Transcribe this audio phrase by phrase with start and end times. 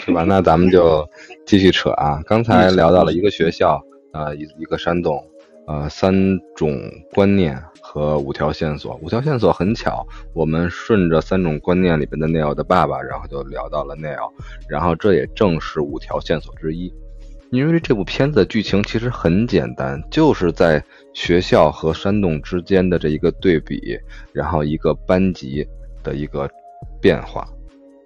[0.00, 0.24] 是吧？
[0.24, 1.08] 那咱们就
[1.46, 2.22] 继续扯啊。
[2.26, 3.80] 刚才聊到了一个学校，
[4.12, 5.22] 呃，一一个山洞，
[5.66, 6.12] 呃，三
[6.56, 6.80] 种
[7.12, 8.98] 观念和五条线索。
[9.02, 14.30] 五条线索很巧，我们顺着三种观念里边的 Neil 的爸爸，然后就聊到了 Neil，
[14.68, 16.92] 然后这也正是五条线索之一。
[17.50, 23.96] 因为这部片子的剧情其实很简单，就是在学校和山洞之间的这一个对比，
[24.32, 25.64] 然后一个班级
[26.02, 26.50] 的一个
[27.00, 27.46] 变化。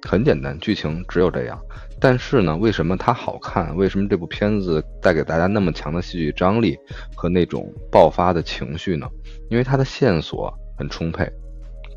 [0.02, 1.59] 很简单，剧情只有这样。
[2.01, 3.77] 但是呢，为什么它好看？
[3.77, 6.79] 为什么这部片子带给大家那么强的戏剧张力
[7.16, 9.09] 和那种爆发的情绪呢？
[9.51, 11.29] 因为它的线索很充沛，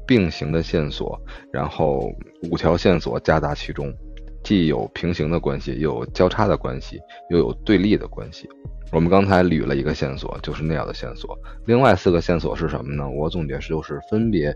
[0.08, 1.20] 并行的线索，
[1.54, 2.12] 然后
[2.50, 3.94] 五条线索夹杂其中，
[4.44, 7.00] 既有平行的关系，又有交叉的关系，
[7.30, 8.50] 又有对立的关系。
[8.92, 11.38] 我们刚才捋了一个线索，就是那样的线索。
[11.68, 13.08] 另外四个线索是什么呢？
[13.08, 14.52] 我总结是，就是分别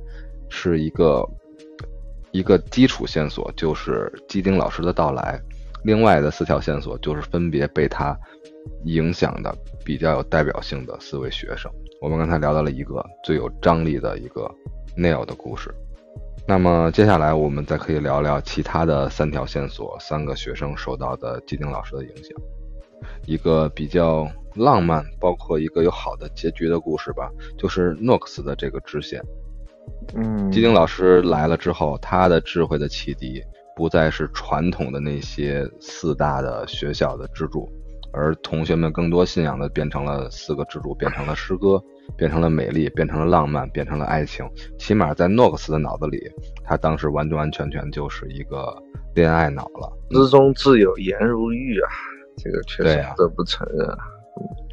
[0.49, 1.23] 是一个。
[2.35, 5.40] 一个基础线索就是基丁老师的到来，
[5.85, 8.13] 另外的四条线索就是分别被他
[8.84, 11.71] 影响的比较有代表性的四位学生。
[12.01, 14.54] 我们刚才聊到了一个最有张力的一个
[14.98, 15.74] Neil 的故事，
[16.46, 22.37] 那么接下来我们再可以聊聊其他的三条线索，三个学生受到的基丁老师的影响，
[23.26, 29.24] 一个比较浪漫，包括一个有好的结局的故事吧，就是诺克斯的这个支线。
[30.15, 33.43] 嗯，基丁老师来了之后，他的智慧的启迪
[33.75, 37.69] 不再是传统的那些四大的学校的支柱，
[38.13, 41.83] 而同学们更多信仰的变成了四个支柱，变成了诗歌，
[42.15, 44.49] 变成了美丽，变成了浪漫，变成了爱情。
[44.77, 46.21] 起码在诺克斯的脑子里，
[46.63, 48.73] 他当时完完全全就是一个
[49.15, 49.91] 恋爱脑了。
[50.11, 51.89] 诗中自有颜如玉啊，
[52.37, 53.97] 这个确实不得不承认啊。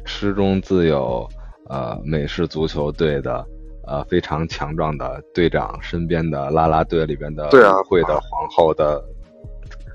[0.05, 1.27] 诗中自有
[1.69, 3.45] 呃美式足球队的。
[3.85, 9.03] 呃，非常强壮的队长身边的啦啦队里边的对啊，会的皇后的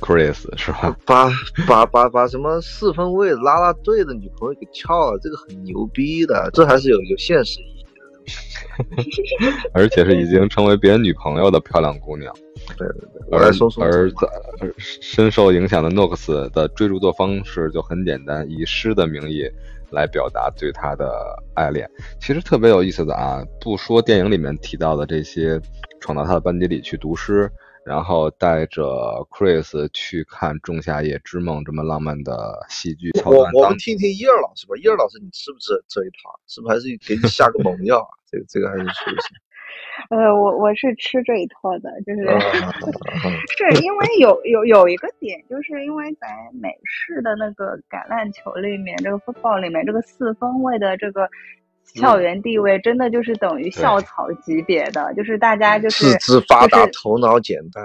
[0.00, 0.96] Chris 是吧？
[1.06, 1.30] 把
[1.66, 9.02] 把把把什么四分卫啦啦队的女朋友给撬了，这个很牛逼的，这还是有有现实意义的。
[9.72, 12.32] 而且是已经成为别人女朋友的漂亮姑娘。
[12.76, 14.10] 对对对，而而
[14.60, 19.48] 而深受影响的诺克斯的追逐的方式就很简单，以诗的名义。
[19.90, 21.10] 来表达对他的
[21.54, 21.88] 爱恋，
[22.20, 23.42] 其实特别有意思的啊！
[23.60, 25.60] 不说电影里面提到的这些，
[26.00, 27.50] 闯到他的班级里去读诗，
[27.84, 28.82] 然后带着
[29.30, 33.52] Chris 去看《仲夏夜之梦》这么浪漫的戏剧桥段。
[33.52, 36.38] 我我们听听叶儿老师吧，叶儿老师，你吃不吃这一套？
[36.46, 38.12] 是不是还是给你下个猛药啊？
[38.30, 39.28] 这个这个还是说一下。
[40.10, 42.22] 呃，我我是吃这一套的，就是
[43.56, 51.28] 是因为有有有一个点，就是因为在美式的那个橄榄球里面，这个 football 里面，这个四分卫的这个
[51.84, 57.84] 校园地位，真的就是等于校草级别的，就是大家就是四肢发达，头脑简单。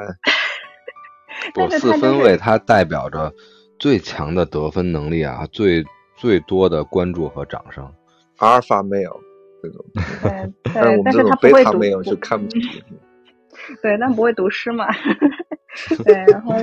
[1.53, 3.34] 不，四分卫它代表着
[3.79, 5.84] 最强的得分能力啊，最
[6.16, 7.91] 最多的关注和掌声。
[8.38, 9.19] 阿尔法没有。
[9.63, 9.85] 这种，
[10.22, 12.62] 对，但我们这他不会读，没有就看不清。
[13.81, 14.85] 对，但不会读诗嘛？
[16.03, 16.53] 对，然后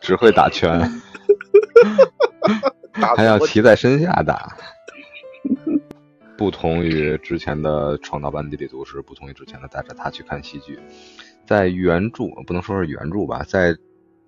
[0.00, 0.80] 只会打拳，
[2.92, 4.56] 还要骑在身下打。
[6.36, 10.78] 不同于之前的创造班地里读诗，不同于之前的带着他去看戏剧，
[11.44, 13.76] 在原著不能说是原著吧，在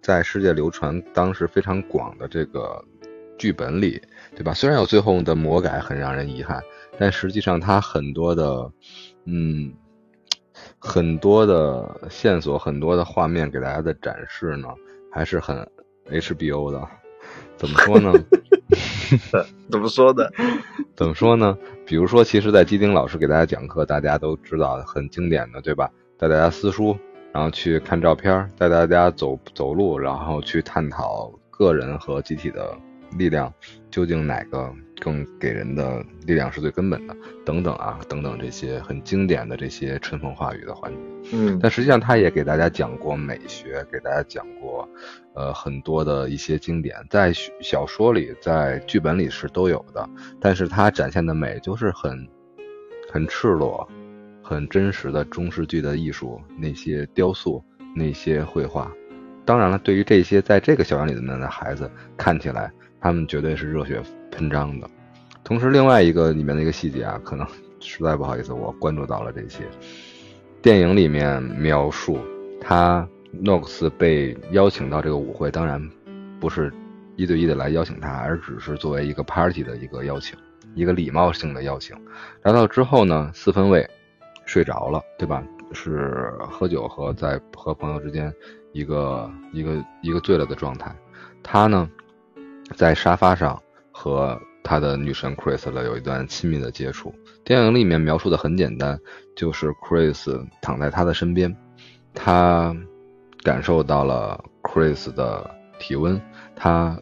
[0.03, 2.85] 在世界流传当时非常广的这个
[3.39, 4.03] 剧本里，
[4.35, 4.53] 对吧？
[4.53, 6.61] 虽然有最后的魔改，很让人遗憾。
[7.01, 8.71] 但实际上，它很多的，
[9.25, 9.73] 嗯，
[10.79, 14.69] 很多的线索，很多的画面给大家的展示呢，
[15.11, 15.67] 还是很
[16.11, 16.87] HBO 的。
[17.57, 18.13] 怎么说呢？
[19.71, 20.31] 怎么说的？
[20.95, 21.57] 怎么说呢？
[21.87, 25.91] 比如说，其实，在基丁老师给大家讲课，大家都知道很经典的，对吧？
[26.19, 26.95] 带大家撕书，
[27.33, 32.77] 然后去看照片，带大家走走路，然后去探讨个人和集体的
[33.19, 33.53] 力量
[33.91, 34.75] 究竟哪个。
[35.03, 40.99] 更给人的力量是最根本的，等等啊，等等这些很经典的这些春风化雨的环节。
[41.33, 44.87] 嗯，但实际上他也给大家讲过美学，给大家讲过，
[45.35, 47.33] 呃，很多的一些经典，在
[47.63, 50.07] 小说里，在剧本里是都有的。
[50.39, 52.29] 但是他展现的美就是很，
[53.11, 53.89] 很赤裸，
[54.43, 57.65] 很真实的中世纪的艺术，那些雕塑，
[57.97, 58.93] 那些绘画。
[59.47, 62.71] 当然了，对于这些在这个校园里的的孩子，看起来
[63.01, 64.03] 他们绝对是热血。
[64.33, 64.89] 喷张的，
[65.43, 67.45] 同时另外一个里面的一个细节啊，可能
[67.81, 69.65] 实在不好意思，我关注到了这些。
[70.63, 72.17] 电影里面描述
[72.61, 75.85] 他诺克斯被邀请到这个舞会，当然
[76.39, 76.73] 不是
[77.17, 80.39] 一对一的来邀请他，而只是作为一个 party 的一个邀请，
[80.77, 81.97] 一个礼貌性的邀请。
[82.43, 83.85] 来到之后呢，四分卫
[84.47, 85.43] 睡着了，对吧？
[85.73, 88.33] 是喝酒和在和朋友之间
[88.73, 90.95] 一个一个一个醉了的状态。
[91.43, 91.91] 他呢
[92.77, 93.61] 在沙发上
[93.93, 97.15] 和他的女神 Chris 了有一段亲密的接触。
[97.45, 98.99] 电影里面描述的很简单，
[99.35, 101.55] 就是 Chris 躺在他的身边，
[102.15, 102.75] 他
[103.43, 106.21] 感受到了 Chris 的体温，
[106.55, 106.99] 他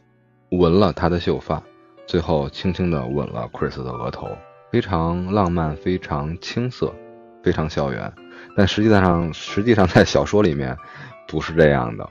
[0.50, 1.62] 闻了他的秀发，
[2.06, 4.28] 最后轻轻地吻了 Chris 的额头，
[4.70, 6.94] 非常浪漫，非常青涩，
[7.42, 8.10] 非常校园。
[8.56, 10.76] 但实际上，实际上在小说里面
[11.26, 12.08] 不是这样的。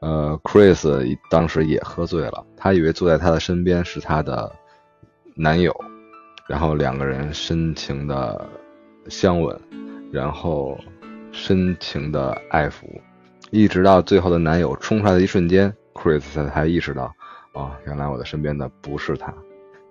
[0.00, 4.50] 呃，Chris 当时也喝醉了，他以为坐在他的身边是他的
[5.34, 5.74] 男友。
[6.48, 8.48] 然后两个人深情的
[9.08, 9.60] 相吻，
[10.10, 10.78] 然后
[11.30, 12.84] 深情的爱抚，
[13.50, 17.12] 一直到最后的男友冲出来的一瞬间，Chris 才意识到，
[17.52, 19.30] 哦，原来我的身边的不是他。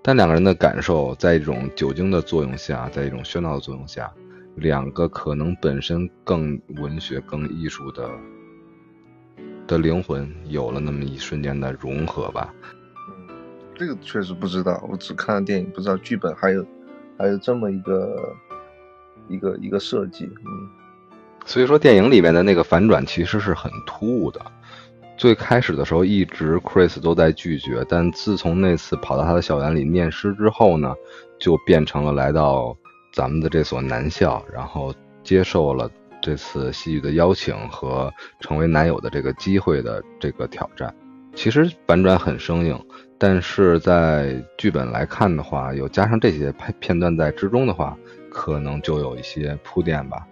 [0.02, 4.12] 但两个人的感受，在一种酒精的作用下，在一种喧闹的作用下，
[4.56, 8.10] 两个可能本身更文学、更艺术的
[9.68, 12.54] 的灵魂，有了那么一瞬间的融合吧。
[13.10, 13.28] 嗯
[13.76, 16.66] 这个确实不知道，我只看了电影，不知道剧本还有
[17.16, 18.36] 还有这么一个
[19.28, 20.70] 一个一个设计，嗯，
[21.46, 24.42] 所以说电影里面的那个反转其实是很突兀的。
[25.16, 30.96] 最开始的时候，一直 Chris 都在拒绝，但自从那次跑到他的校园里念诗之后呢，
[31.40, 32.76] 就变成了来到
[33.14, 34.92] 咱们的这所男校，然后
[35.24, 35.88] 接受了
[36.28, 40.94] 这次戏剧的邀请和成为男友的这个机会的这个挑战。
[41.34, 42.78] 其实反转很生硬。
[43.18, 47.98] 但是在剧本来看的话，有加上这些片片段在之中的话，
[48.30, 50.28] 可能就有一些铺垫吧。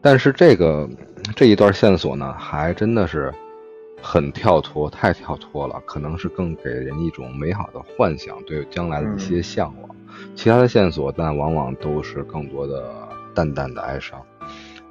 [0.00, 0.88] 但是这个
[1.36, 3.32] 这一段线索呢，还真的是
[4.02, 9.96] 很跳脱，太跳脱了，可能是更给人一种美好的幻想，对将来的一些向往。
[10.34, 14.20] 其他的线索，但往往都是更多的淡淡的哀伤。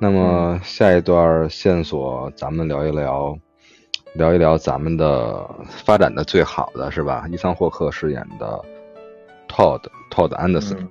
[0.03, 3.37] 那么下一段线索，咱们聊一聊。
[4.13, 7.25] 聊一聊咱们的发展的最好的是吧？
[7.31, 8.61] 伊桑霍克饰演的
[9.47, 10.85] Todd Todd Anderson，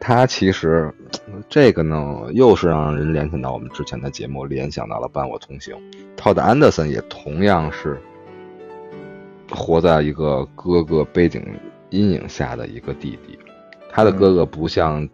[0.00, 0.92] 他其实
[1.48, 5.76] 这个呢，又是让人联想到我们之前的节目，联想到了《伴我同行》。
[6.16, 8.00] Todd Anderson 也同样是
[9.48, 11.44] 活在一个哥哥背景
[11.90, 13.38] 阴影下的一个弟弟，
[13.92, 15.08] 他的哥哥不像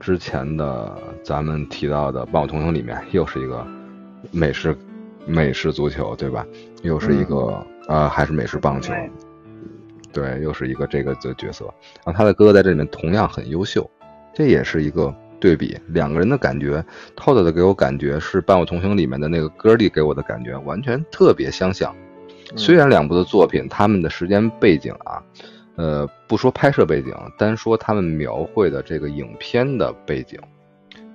[0.00, 3.66] 之前的咱们提到的《伴我同行》里面，又是一个
[4.30, 4.76] 美式。
[5.30, 6.46] 美式足球，对吧？
[6.80, 8.94] 又是一个啊，还是美式棒球？
[10.10, 11.66] 对，又是一个这个的角色。
[12.02, 13.90] 然后他的哥哥在这里面同样很优秀，
[14.32, 15.78] 这也是一个对比。
[15.88, 16.82] 两个人的感觉
[17.14, 21.94] ，Todd 的给我感觉是《伴我同行》里面的那个哥弟给我的感觉完全特别相像。
[22.56, 25.22] 虽然两部的作品，他们的时间背景啊，
[25.78, 30.38] 呃，不说拍摄背景，单说他们描绘的这个影片的背景，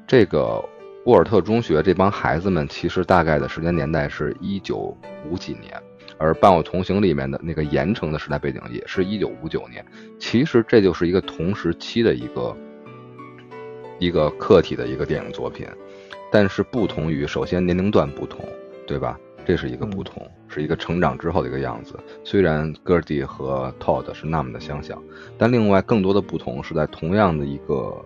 [0.07, 0.63] 这个。
[1.06, 4.98] 沃尔特中学这帮孩子们，其实大概的时间年代是一九
[5.30, 5.77] 五几年，
[6.18, 9.86] 而《伴我同行》里面的那个盐城的时代背景也是一九五九年。
[10.18, 12.56] 其实这就是一个同时期的一个
[14.00, 15.68] 一个客体的一个电影作品，
[16.31, 18.48] 但是不同于，首先年龄段不同，
[18.88, 19.19] 对吧？
[19.45, 21.95] 这是一个不同，是一个成长之后的一个样子。
[22.24, 25.01] 虽然 Gertie 和 Todd 是那么的相像，
[25.38, 28.04] 但另外更多的不同是在同样的一个。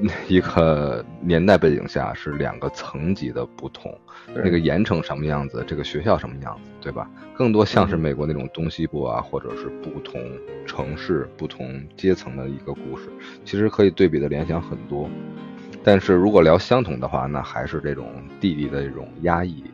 [0.28, 3.92] 一个年代背景下是两个层级的不同，
[4.32, 7.10] 那个盐城什么样子，这个学校什么样子，对吧？
[7.34, 10.22] 更多像是美国那种东西部啊，或者是不同
[10.64, 13.08] 城市、不同阶层的一个故事，
[13.44, 15.10] 其实可以对比的联想很多。
[15.82, 18.06] 但是如果聊相同的话，那还是这种
[18.40, 19.64] 弟弟的这种压抑，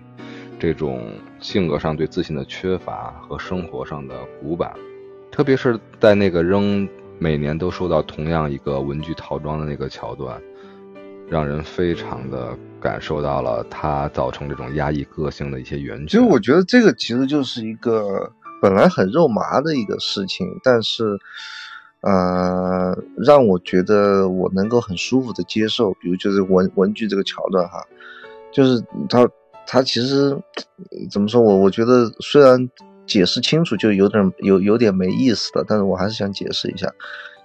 [0.64, 4.72] 这种性格上对自信的缺乏和生活上的古板，
[5.30, 6.88] 特别是在那个扔。
[7.16, 10.42] 每年都收到同样一个文具套装的那个桥段，
[11.28, 16.06] 让人非常的感受到了他造成这种压抑个性的一些原因。
[16.08, 21.16] 其实我觉得这个其实就是一个本来很肉麻的一个事情，但是，
[22.00, 25.92] 呃，让我觉得我能够很舒服的接受。
[25.94, 27.78] 比如就是文文具这个桥段哈，
[28.52, 29.26] 就是他
[29.66, 30.36] 他其实
[31.10, 32.68] 怎么说我我觉得虽然。
[33.06, 36.90] 解释清楚就有点有有点没意思了，但是我还是想解释一下，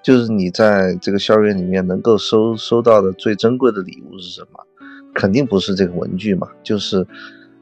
[0.02, 4.66] 就是你在这个校园里面能够收收到的最珍贵的礼物是什么？
[5.14, 7.06] 肯定不是这个文具嘛，就是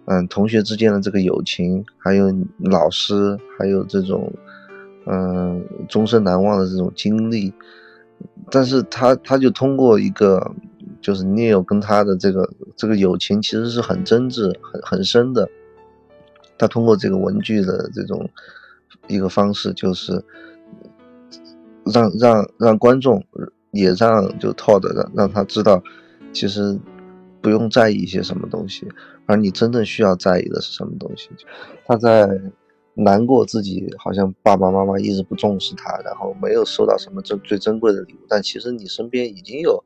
[0.05, 4.31] 嗯同学之间的这个友情，还有老师，还有这种
[5.07, 7.51] 嗯终身难忘的这种经历。
[8.51, 10.51] 但是他他就通过一个
[11.01, 15.49] 就是 Neil 跟他的这个这个友情其实是很真挚很很深的。
[16.57, 18.29] 他通过这个文具的这种
[19.07, 20.23] 一个方式，就是
[21.85, 23.23] 让让让观众
[23.71, 25.83] 也让就 Todd 让让他知道，
[26.33, 26.79] 其实
[27.41, 28.87] 不用在意一些什么东西，
[29.27, 31.29] 而你真正需要在意的是什么东西。
[31.85, 32.27] 他在
[32.95, 39.83] 难过自己好像爸爸妈妈一直不重视他，然后没有收到什么珍最珍贵的礼物，但其实你身边已经有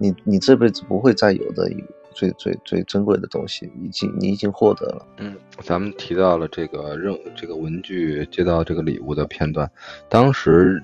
[0.00, 5.06] 你你这辈子不会再有的一最最最珍贵的东西，已经你已经获得了。
[5.18, 9.70] 嗯，咱们提到了这个任这个文具接到这个礼物的片段，
[10.08, 10.82] 当时。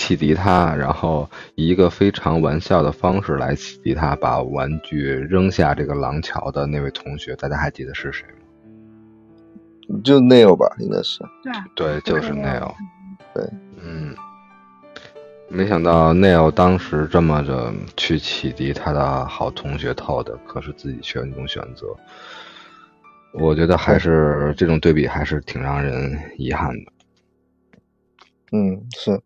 [0.00, 9.98] 启迪他，然后以一个非常玩笑的方式来启迪他，把玩具扔下这个廊桥的那位同学，大家还记得是谁吗？
[10.04, 11.18] 就 Neil 吧，应该是。
[11.74, 12.72] 对，对，就是 Neil。
[13.34, 13.67] 对，嗯，
[15.50, 21.86] 没想到 Neil 当时这么着去启迪他的好同学 Todd，可是自己却有那种选择。
[23.32, 26.92] 我觉得还是这种对比还是挺让人遗憾的。
[28.52, 29.20] 嗯，是。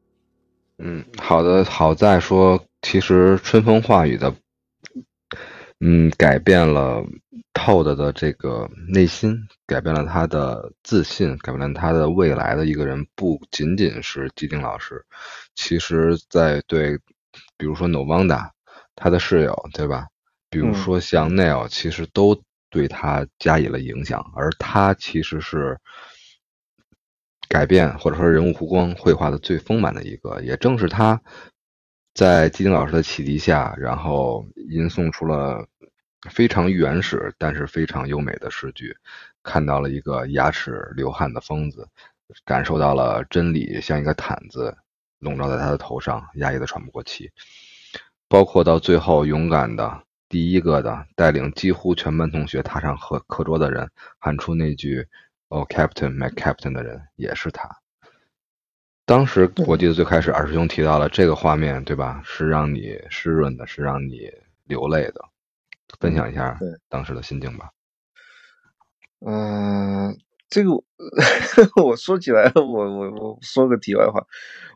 [0.78, 4.34] 嗯，好的，好在说，其实春风化雨的，
[5.80, 7.04] 嗯，改变了
[7.52, 9.36] Todd 的这个内心，
[9.66, 15.04] 改变了他的自信，改变了他的未来的一个人，不仅仅是基丁老师，
[15.54, 16.98] 其实在对，
[17.56, 18.50] 比如说 Novanda，
[18.94, 20.06] 他的室友，对吧？
[20.50, 25.78] 比如说像 Neil，其实都对他加以了影响，而他其实是。
[27.48, 31.20] 改变或者说人物弧光绘画的最丰满的一个，也正是他，
[32.14, 35.66] 在基丁老师的启迪下，然后吟诵出了
[36.30, 38.96] 非常原始但是非常优美的诗句，
[39.42, 41.86] 看到了一个牙齿流汗的疯子，
[42.46, 44.74] 感受到了真理像一个毯子
[45.22, 47.30] 笼罩在他的头上，压抑的喘不过气。
[48.28, 55.08] 包括到最后勇敢的第一个的带领几乎全班同学踏上课课桌的人，喊出那句。
[55.48, 57.68] 哦，Captain, my Captain 的人也是他。
[59.04, 62.22] 当时我记得最开始二师兄提到了这个画面，对吧？
[62.24, 64.32] 是让你湿润的，是让你
[64.64, 65.22] 流泪的。
[66.00, 67.68] 分享一下当时的心境吧。
[69.26, 70.16] 嗯，
[70.52, 70.70] 这个
[71.82, 74.22] 我说起来，我我我说个题外话，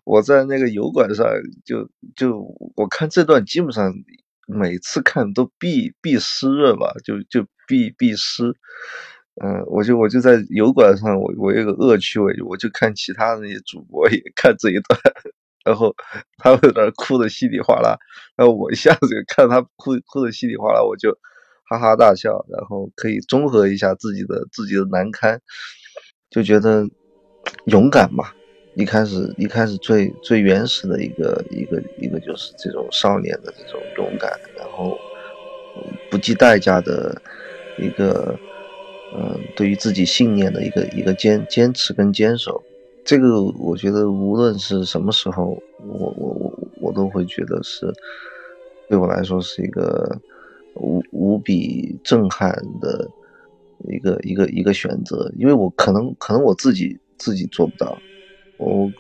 [0.05, 1.27] 我在那个油管上
[1.67, 2.41] 就就
[2.75, 3.93] 我看这段，基本上
[4.49, 8.57] 每次看都必必湿润吧，就就必必湿。
[9.45, 14.99] 嗯，我就我就在油管上，我我有个恶趣味，我就看其他那些主播也看这一段，
[15.63, 15.95] 然后
[16.39, 17.99] 他们在那哭的稀里哗啦，
[18.35, 21.19] 然后我一下子看他哭哭的稀里哗啦，我就
[21.69, 25.41] 哈哈大笑，然后可以综合一下自己的自己的难堪，
[26.31, 26.89] 就觉得
[27.67, 28.25] 勇敢嘛，
[28.75, 34.97] 一开始一开始最最原始的一个一个一个就是这种少年的这种勇敢，然后
[36.11, 37.21] 不计代价的
[37.79, 38.39] 一个。
[39.15, 42.61] 嗯，对于自己信念的一个一个坚坚持跟坚守，
[43.05, 47.91] 这个我觉得无论是什么时候，我我我我都会觉得是
[48.89, 50.21] 对我来说是一个
[50.77, 53.09] 无无比震撼的
[53.89, 57.99] 一个一个一个选择，因为我可能可能我自己自己做不到，
[58.59, 58.91] 我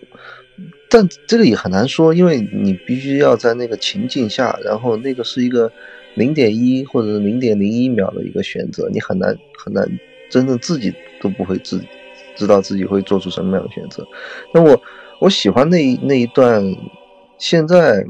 [0.90, 5.71] 但这个也很难说，因为你必须要在那个情境下，然后那个是一个。
[6.16, 9.87] 零点一或者是零点零一秒的一个选择，你很难很难
[10.30, 10.90] 真正自己
[11.21, 11.78] 都不会自
[12.35, 14.02] 知道自己会做出什么样的选择。
[14.54, 14.83] 那我
[15.21, 16.64] 我喜欢那那一段，
[17.37, 18.02] 现在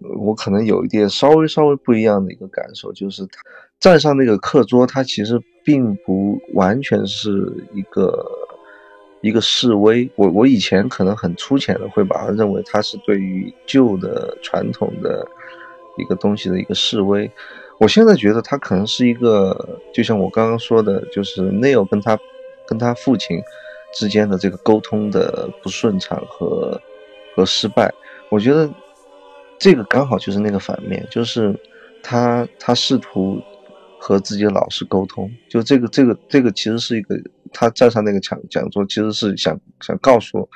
[0.00, 3.40] 我可能有一点稍微稍微不一样的一个感受，就是他
[3.80, 8.26] 站上那个课桌，他其实并不完全是一个
[9.20, 10.10] 一个示威。
[10.16, 15.26] 我我以前可能很粗浅的会把它认为他是对于旧的传统的。
[15.96, 17.30] 一个东西的一个示威，
[17.78, 22.18] 我现在觉得他可能是一个，就像我刚刚说的，就是 Neil 跟他
[22.66, 23.40] 跟他父亲
[23.94, 26.80] 之间的这个沟通的不顺畅和
[27.36, 27.94] 和失败。
[28.28, 28.68] 我觉得
[29.58, 31.54] 这个刚好就是那个反面，就是
[32.02, 33.40] 他他试图
[33.98, 37.16] 和自己的老师沟通，就这个这个这个其实是一个
[37.52, 40.48] 他站上那个讲讲座，其实是想想告诉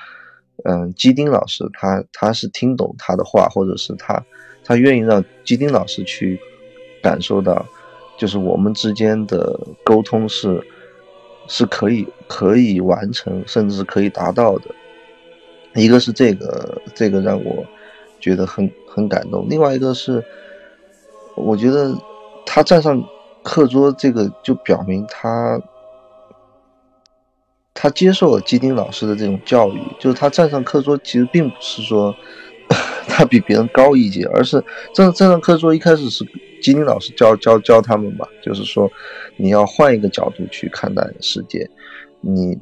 [0.64, 4.22] 嗯基丁老师，他他是听懂他的话，或者是他。
[4.64, 6.38] 他愿意让基丁老师去
[7.02, 7.64] 感受到，
[8.18, 10.62] 就是我们之间的沟通是
[11.46, 14.64] 是可以可以完成，甚至是可以达到的。
[15.74, 17.64] 一个是这个，这个让我
[18.20, 19.46] 觉得很很感动。
[19.48, 20.24] 另外一个是，
[21.34, 21.96] 我觉得
[22.46, 23.02] 他站上
[23.42, 25.60] 课桌，这个就表明他
[27.74, 29.80] 他接受了基丁老师的这种教育。
[29.98, 32.14] 就是他站上课桌，其实并不是说。
[33.08, 36.22] 他比别人高一阶，而是站站上课桌一开始是
[36.60, 38.88] 基丁老师教教教他们吧，就是说
[39.38, 41.68] 你要换一个角度去看待世界，
[42.20, 42.58] 你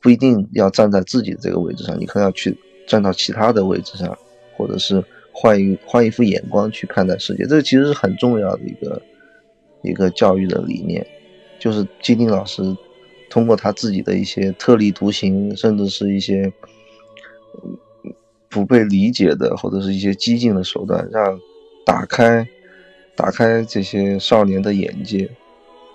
[0.00, 4.18] 不一定要站在自己的这个位置上，你可能要去站到其他的位置上，
[4.58, 9.00] 或者是换一换一副眼光去看待世界，这其实是很重要的一个
[9.82, 11.06] 一个教育的理念，
[11.60, 12.76] 就是基丁老师
[13.30, 16.52] 通过他自己的一些特立独行，甚至是一些
[18.48, 21.38] 不被理解的或者是一些激进的手段，让
[21.86, 22.46] 打开
[23.14, 25.30] 打开这些少年的眼界，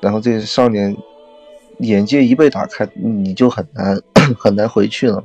[0.01, 0.95] 然后这些少年
[1.79, 4.01] 眼界一被打开，你就很难
[4.39, 5.23] 很难回去了。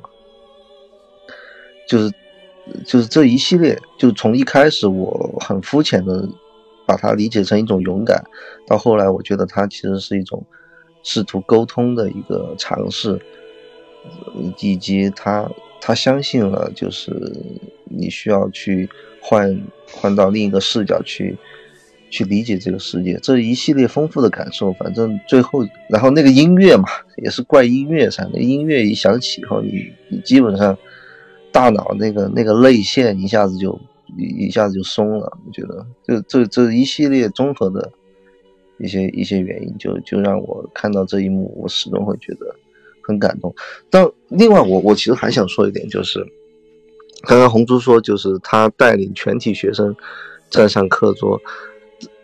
[1.86, 2.12] 就是
[2.84, 6.28] 就是这一系列，就从一开始我很肤浅的
[6.86, 8.24] 把它理解成一种勇敢，
[8.66, 10.44] 到后来我觉得它其实是一种。
[11.04, 13.18] 试图沟通的一个尝试，
[14.58, 15.48] 以及他
[15.80, 17.32] 他相信了，就是
[17.84, 18.86] 你需要去
[19.22, 19.58] 换
[19.90, 21.38] 换到另一个视角去
[22.10, 26.88] 去理解这个世界，这一系列丰富的感受，反正最后，然后那个音乐嘛，
[27.22, 30.76] 也是怪音乐噻，那音乐一响起以后，你你基本上
[31.52, 33.78] 大脑那个那个泪腺一下子就
[34.16, 37.90] 一一下子就松了，我觉得这这这一系列综合的。
[38.80, 42.54] 一些一些原因，就就让我看到这一幕，我始终会觉得
[43.02, 43.52] 很感动。
[43.90, 46.24] 但另外，我我其实还想说一点，就是
[47.22, 49.92] 刚刚红珠说，就是他带领全体学生
[50.48, 51.40] 站上课桌，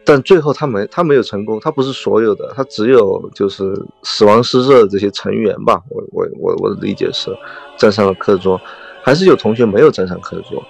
[0.04, 5.83] 但最后他没他没有成功，他不是所有的，他只有就是死亡诗社这些成员吧。
[5.90, 7.37] 我我我我的理解是
[7.76, 8.61] 站上了课桌，
[9.04, 10.64] 还是有同学没有站上课桌。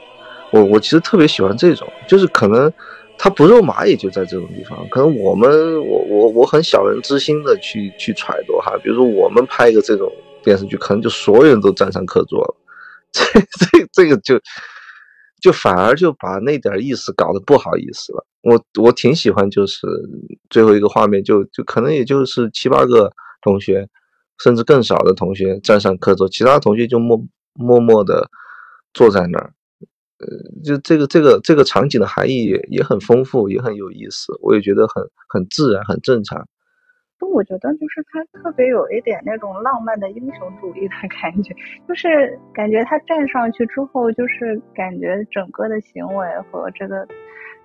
[0.51, 2.71] 我我其实特别喜欢这种，就是可能。
[3.17, 5.49] 他不肉麻也就在这种地方，可能我们
[5.87, 10.11] 我我我很小人之心的去去揣度哈，比如说我们拍一个这种
[10.43, 12.57] 电视剧，可能就所有人都站上课桌了，
[13.15, 14.41] 这这这个就
[15.41, 18.27] 就反而就把那点意思搞得不好意思了。
[18.43, 19.87] 我我挺喜欢，就是
[20.51, 23.09] 最后一个画面，就就可能也就是七八个
[23.43, 23.89] 同学，
[24.43, 27.17] 甚至更少的同学站上课桌，其他同学就默
[27.55, 28.29] 默默的
[28.93, 29.53] 坐在那儿。
[30.19, 30.27] 呃，
[30.63, 36.47] 就这个这个这个场景的含义也也很丰富，也很有意思，我也觉得很很自然，很正常。
[37.21, 41.55] 就我觉得，就是他特别有一点那种浪漫的英雄主义的感觉，
[41.89, 47.07] 就是感觉他站上去之后，就是感觉整个的行为和这个。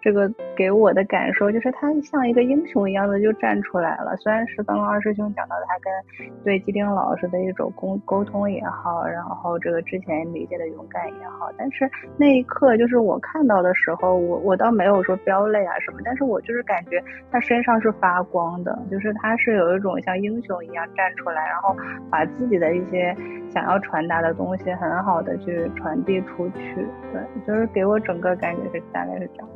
[0.02, 4.16] 这个给我的感受就是他像一个英雄一样的就站出来了。
[4.18, 21.76] 虽然是刚刚二师兄讲到他跟对基丁老师的一种沟沟通也好，然后这个之前理解的勇敢也好，但是那一刻就是我看到的时候，我我倒没有说飙泪啊什么，但是我就是感觉他身上是发光的，就是他是有一种像英雄一样站出来，然后
[22.10, 23.16] 把自己的一些
[23.52, 26.88] 想要传达的东西很好的去传递出去。
[27.12, 29.50] 对，就是给我整个感觉是大概是这样。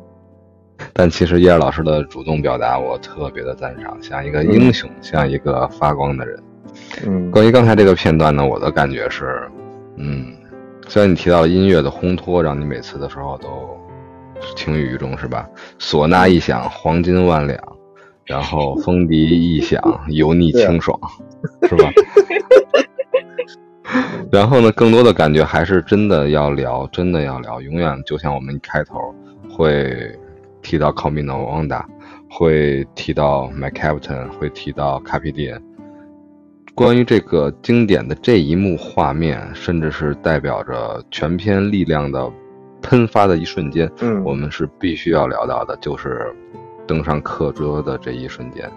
[0.94, 6.44] 但其实叶儿老师的主动表达，我特别的赞赏，像一个英雄，像一个发光的人。
[7.06, 9.42] 嗯， 关于刚才这个片段呢，我的感觉是，
[9.98, 10.34] 嗯，
[10.88, 13.78] 虽然你提到了音乐的烘托，让你每次的时候都
[14.56, 15.48] 情雨于中，是吧？
[15.80, 17.60] 唢呐一响，黄金万两，
[18.26, 21.00] 然后 风笛一响，油腻清爽，
[21.70, 21.90] 是吧？
[24.32, 29.14] 然后呢，更多的感觉还是真的要聊，真的要聊，永远就像我们一开头
[29.50, 30.14] 会。
[30.74, 31.86] 提到 Camino Wanda，
[32.28, 35.54] 会提到 My Captain，会提到卡皮迪。
[36.74, 42.28] 关于这个经典的这一幕画面，甚至是代表着全篇力量的
[42.82, 46.36] 喷发的一瞬间，嗯，我们是必须要聊到的，就是
[46.88, 48.68] 登上课桌的这一瞬间。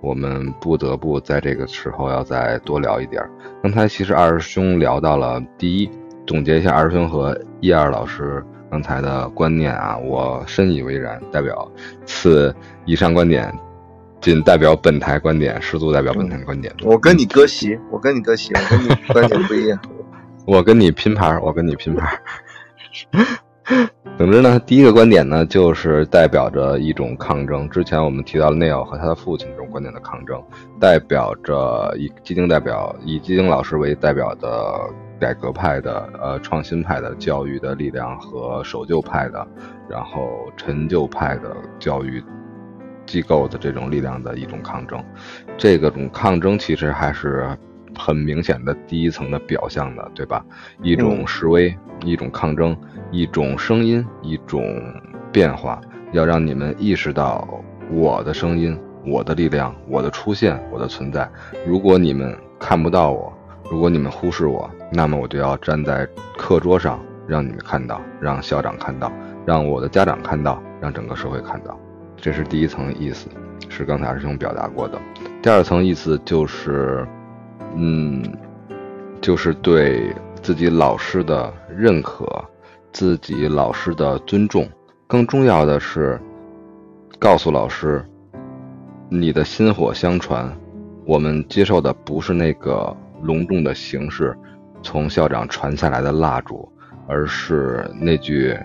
[0.00, 3.20] 我们不得不在这个时候要再多聊一点。
[3.60, 5.90] 刚才其实二师兄聊到了第一，
[6.28, 8.40] 总结一下二师兄和一二老师。
[8.70, 11.20] 刚才的观念啊，我深以为然。
[11.32, 11.68] 代表
[12.06, 12.54] 此
[12.84, 13.52] 以上观点，
[14.20, 16.72] 仅代表本台观点，十足代表本台观点。
[16.82, 19.78] 我跟你割席，我跟你割席，我跟你 观点不一样。
[20.46, 22.08] 我跟你拼盘，我跟你拼盘。
[24.16, 27.68] 总之呢，第一个观点呢，就是代表着一种抗争。
[27.68, 30.40] 之前我们提到了内奥和他的父亲这种观点的抗争，
[30.80, 34.48] 代表着以基丁代表，以基丁老师为代表的。
[35.20, 39.46] 改革派的、呃，创新派的教育的力量和守旧派的，
[39.88, 42.24] 然后陈旧派的教育
[43.04, 45.04] 机构的这种力量的一种抗争，
[45.58, 47.46] 这个种抗争其实还是
[47.96, 50.42] 很明显的第一层的表象的，对吧？
[50.82, 52.76] 一种示威，一种抗争，
[53.10, 54.64] 一种声音，一种
[55.30, 55.80] 变化，
[56.12, 57.46] 要让你们意识到
[57.90, 61.28] 我的声音、我的力量、我的出现、我的存在。
[61.66, 63.32] 如果你们看不到我，
[63.70, 69.10] 如果你们忽视我，那么我就要站在课桌上，让你们看到，让校长看到，
[69.46, 71.78] 让我的家长看到，让整个社会看到。
[72.16, 73.28] 这是第一层意思，
[73.68, 74.98] 是刚才师兄表达过的。
[75.40, 77.06] 第二层意思就是，
[77.76, 78.22] 嗯，
[79.20, 82.26] 就是对自己老师的认可，
[82.92, 84.68] 自己老师的尊重。
[85.06, 86.20] 更重要的是，
[87.18, 88.04] 告诉老师，
[89.08, 90.50] 你的薪火相传。
[91.06, 94.36] 我们接受的不是那个隆重的形式，
[94.82, 96.70] 从校长传下来的蜡烛，
[97.06, 98.58] 而是那句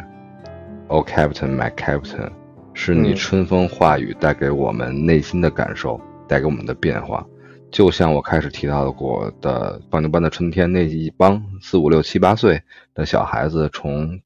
[0.87, 2.31] “Oh Captain, my Captain”，
[2.73, 7.25] 是你春风化雨带给我们内心的感受，带给我们的变化。
[7.71, 12.61] 就像我开始提到过的《放牛班的春天》那一帮四五六七八岁
[12.93, 14.21] 的小孩子从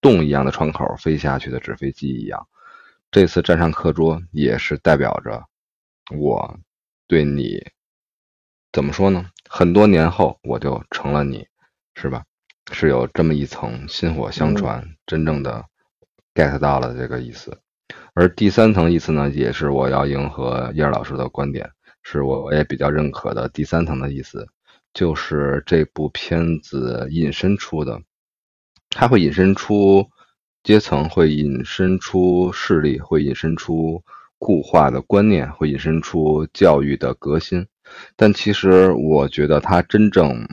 [0.00, 2.46] 洞一样的窗口飞下去的纸飞机一样，
[3.10, 5.44] 这次站上课桌也是代表着
[6.16, 6.58] 我
[7.06, 7.62] 对你
[8.72, 9.26] 怎么说呢？
[9.48, 11.46] 很多年后我就成了你，
[11.94, 12.24] 是吧？
[12.72, 15.64] 是有这么一层薪火相传，真正的
[16.34, 17.58] get 到了这个意思。
[18.14, 21.70] 而第三层意思呢，也是我要迎合叶老师的观点。
[22.02, 24.46] 是我我也比较认可的第三层的意思，
[24.92, 28.02] 就是这部片子引申出的，
[28.90, 30.10] 它会引申出
[30.62, 34.02] 阶层，会引申出势力，会引申出
[34.38, 37.66] 固化的观念，会引申出教育的革新。
[38.16, 40.46] 但其实我觉得它真正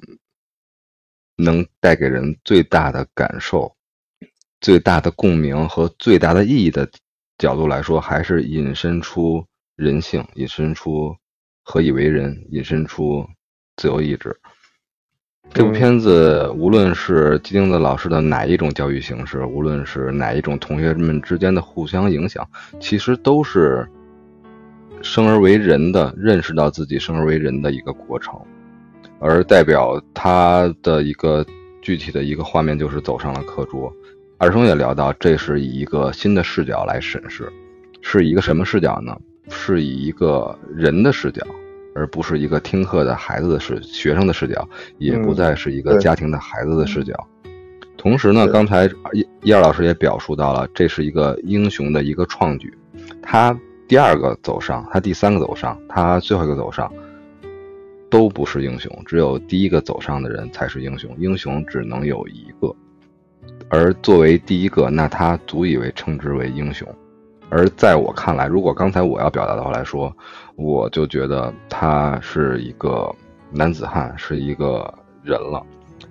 [1.35, 3.75] 能带给人最大的感受、
[4.59, 6.89] 最大的共鸣和最大的意义的
[7.37, 11.15] 角度来说，还是引申出人性，引申出。
[11.63, 12.47] 何以为人？
[12.49, 13.25] 引申出
[13.77, 14.35] 自由意志。
[15.53, 23.87] 这部片子无论是金钉子老师的哪一种教育形式，无论是哪一种同学们之间的互相影响，其实都是
[25.03, 28.39] 生而为人的认识到自己生而为人的一个过程。
[29.19, 31.45] 而代表他的一个
[31.81, 33.93] 具体的一个画面，就是走上了课桌。
[34.37, 37.51] 二生也聊到，这是以一个新的视角来审视，
[38.01, 39.15] 是一个什么视角呢？
[39.49, 41.45] 是以一个人的视角，
[41.93, 47.13] 而不是一个听课的孩子的视学生的视角，也不再是一个家庭的孩子的视角。
[47.97, 52.73] 同时呢，刚才叶叶老师也表述到了，这是一个英雄的一个创举。
[53.21, 53.55] 他
[53.91, 56.89] 第二个走上，他第三个走上，他最后一个走上，
[58.09, 61.13] 都不是英雄，只有第一个走上的人才是英雄。
[61.17, 62.73] 英雄只能有一个，
[63.69, 66.87] 而作为第一个，那他足以为称之为英雄。
[67.49, 70.15] 而在我看来，如果刚才我要表达的话来说，
[70.55, 73.13] 我就觉得他是一个
[73.51, 74.89] 男子汉，是一个
[75.21, 75.61] 人了。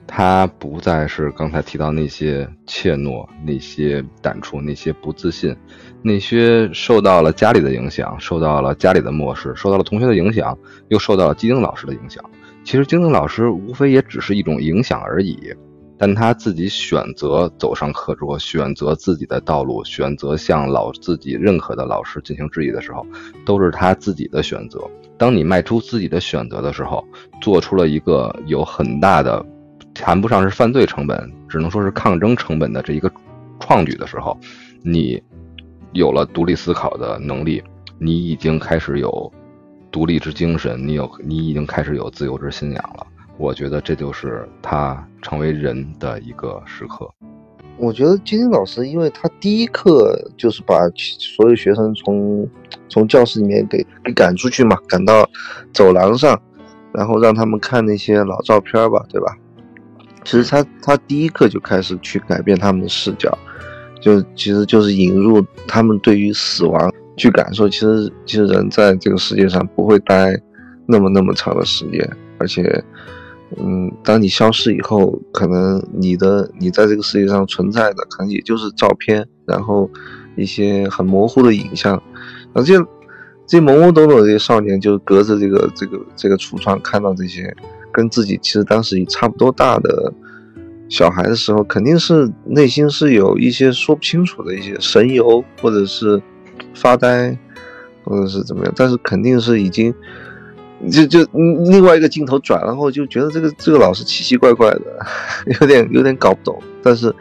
[0.06, 5.56] 他不再是刚才提到那些怯懦、那些胆怯、那些不自信、
[6.02, 10.56] 那些受到了家里的影响、受到了家里的漠视、受到了同学的影响，
[10.88, 12.24] 又受到了金晶老师的影响。
[12.64, 15.54] 其实，金晶老师无非也只是一种影响而已。
[15.98, 23.06] 但他自己选择走上课桌，选择自己的道路，选择向老自己认可的老师进行质疑的时候，
[23.44, 24.80] 都是他自己的选择。
[25.18, 27.04] 当你迈出自己的选择的时候，
[27.42, 29.44] 做出了一个有很大的，
[29.92, 33.12] 谈不上是犯罪成本，只能说是抗争成本的这一个
[33.58, 34.34] 创举的时候，
[34.82, 35.22] 你
[35.92, 37.62] 有了独立思考的能力，
[37.98, 39.32] 你已经开始有
[39.90, 43.06] 独立之精神，你有，你已经开始有自由之信仰了。
[43.36, 47.10] 我觉得这就是他成为人的一个时刻。
[47.78, 52.46] 我觉得金星老师，因为他第一课就是把所有学生从
[52.88, 55.26] 从教室里面给给赶出去嘛，赶到
[55.72, 56.38] 走廊上，
[56.92, 59.34] 然后让他们看那些老照片吧，对吧？
[60.22, 63.36] 其实他他第一课就开始去改变他们的视角，
[64.00, 67.68] 就其实就是引入他们对于死亡去感受。
[67.68, 70.40] 其实其实人在这个世界上不会待
[70.86, 72.08] 那么那么长的时间，
[72.38, 72.84] 而且。
[73.58, 79.90] 嗯，当你消失以后，可能你的你在这个世界上存在的，可能也就是照片，然后
[80.36, 82.00] 一些很模糊的影像。
[82.52, 82.78] 而这
[83.48, 87.52] 这些懵懵懂懂的这些少年，就隔着这个这个这个橱窗看到这些
[87.92, 90.14] 跟自己其实当时也差不多大的
[90.90, 96.20] 小孩的时候，肯定是内心是有一些说不清楚的一些神游，或者是
[96.74, 97.34] 发呆，
[98.04, 99.94] 或者是怎么样，但是肯定是已经。
[100.90, 101.22] 就就
[101.70, 105.06] 另外一个镜头转，然后就觉得这个这个老师奇奇怪怪的，
[105.60, 107.14] 有点有点搞不懂，但是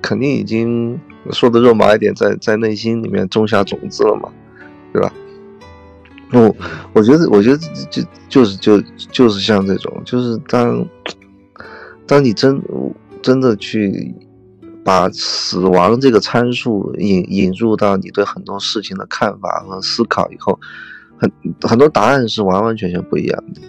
[0.00, 0.98] 肯定已经
[1.30, 4.28] 说的肉麻一点，在在内心里面种下种子了嘛，
[4.92, 5.14] 对吧？
[6.32, 6.56] 我
[6.92, 8.80] 我觉得我觉得就就是就
[9.12, 10.84] 就是像这种，就是当
[12.06, 12.60] 当你真
[13.22, 14.14] 真的去
[14.84, 20.58] 把死亡这个参数引引入到你对很多事情的看法和思考以后。
[21.18, 23.60] 很很多答案是完完全全不一样的，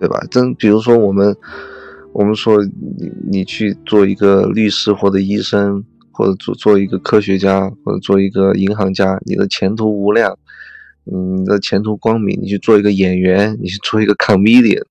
[0.00, 0.18] 对吧？
[0.28, 1.36] 真比如说我们，
[2.12, 10.36] 我们说你你去做一个律师或者医生，或者做做一个科学家，或者做一个银行家，你的前途无量，
[11.04, 12.36] 嗯，你的前途光明。
[12.42, 14.82] 你去做一个演员，你去做一个 comedian，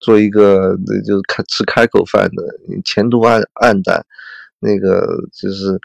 [0.00, 2.42] 做一个那就是开吃开口饭的，
[2.84, 4.04] 前途暗暗淡，
[4.60, 5.78] 那个就是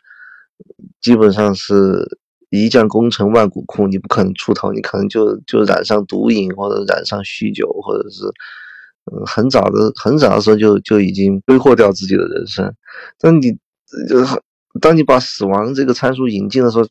[0.99, 2.05] 基本上是
[2.49, 8.25] 一将功成万骨枯，你不可能出头，你可能就就染上毒瘾或者染上酗酒，或者是，
[9.11, 12.73] 嗯，很早的很早的时候就就已经挥霍掉自己的人生。
[13.17, 13.57] 但你，
[14.09, 14.41] 就是，
[14.81, 16.85] 当你把死亡这个参数引进的时候，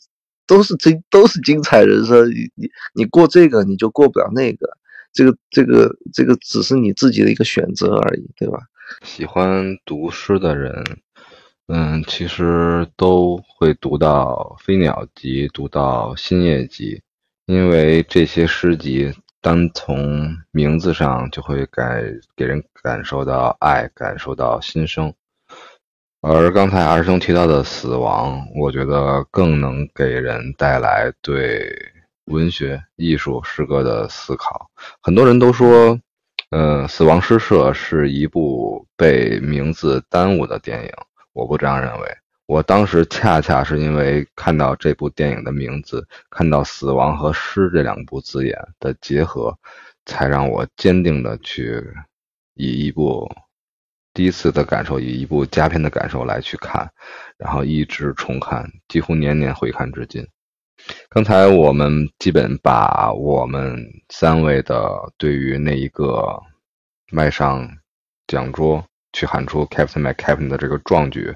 [0.46, 2.28] 都是精都是精彩人生。
[2.56, 4.66] 你你过这个你就过不了那个，
[5.12, 8.58] 这个这个这个只是你自己的一个选择而已，对吧？
[9.02, 10.84] 喜欢读诗的人。
[11.72, 16.96] 嗯，其实都会读到《飞鸟集》，读到《新叶集》，
[17.46, 22.02] 因为这些诗集单从名字上就会感
[22.36, 25.14] 给人感受到爱，感受到新生。
[26.22, 31.72] 而刚才二师兄提到的死亡，我觉得更能给人带来对
[32.30, 34.70] 文学、艺术、诗歌的思考。
[35.02, 35.98] 很多人都说，
[36.50, 40.92] 呃，《死亡诗社》是一部被名字耽误的电影。
[41.32, 42.16] 我不这样认为，
[42.46, 49.56] 我当时恰恰是因为看到这部电影的名字，看到死亡和诗这两部字眼的结合，
[50.06, 51.82] 才让我坚定的去
[52.54, 53.30] 以一部
[54.12, 56.90] 第一次的感受，以一部佳片的感受来去看，
[57.38, 60.26] 然后一直重看，几乎年年回看至今。
[61.08, 66.40] 刚才我们基本把我们三位的对于那一个
[67.10, 67.68] 麦上
[68.26, 68.84] 讲桌。
[69.12, 71.34] 去喊出 Captain my Captain 的这个壮举，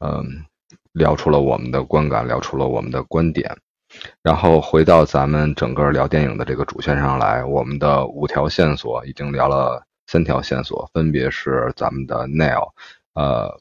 [0.00, 0.44] 嗯，
[0.92, 3.50] 聊出了我们的观感，聊出了我们的观点，
[4.20, 12.68] 然后回到咱们整个聊电影的这个主线上来，我们的五条线索已经聊了三条线索，分别是咱们的 Nail、
[13.14, 13.58] 呃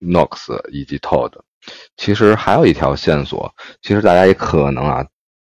[0.00, 1.32] Knox 以及 Todd。
[1.96, 5.06] 其实还有一条线索，其实大家也可能啊，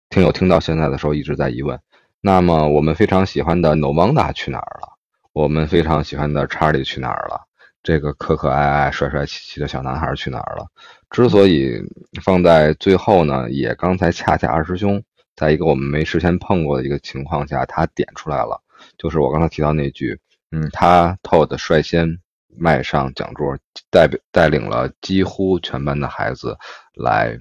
[0.09, 1.79] 听友听到现在的时候一直在疑问，
[2.21, 4.89] 那么我们非常喜欢的 Novanda 去哪儿了？
[5.33, 7.41] 我们非常喜欢的查理去哪儿了？
[7.83, 10.67] 这个可可爱爱、帅帅气气的小男孩去哪儿了？
[11.11, 11.81] 之所以
[12.23, 15.01] 放在最后呢，也刚才恰恰二师兄
[15.37, 18.61] 在一个我们没事先碰过的一个情况下，他点出来了，
[18.99, 20.19] 就是我刚才提到那句，
[20.51, 22.19] 嗯，他 Todd 率先
[22.59, 23.57] 迈上讲桌，
[23.91, 26.57] 代表带领了几乎全班的孩子
[26.95, 27.37] 来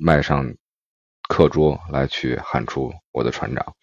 [0.00, 0.46] 迈上
[1.28, 3.74] 课桌，来去喊出我的船长。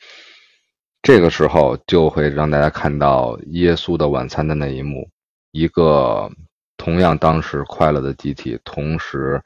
[1.02, 5.10] 这个时候就会让大家看到耶稣的晚餐的那一幕，
[5.52, 6.30] 一个
[6.78, 9.42] 同样当时快乐的集体，同时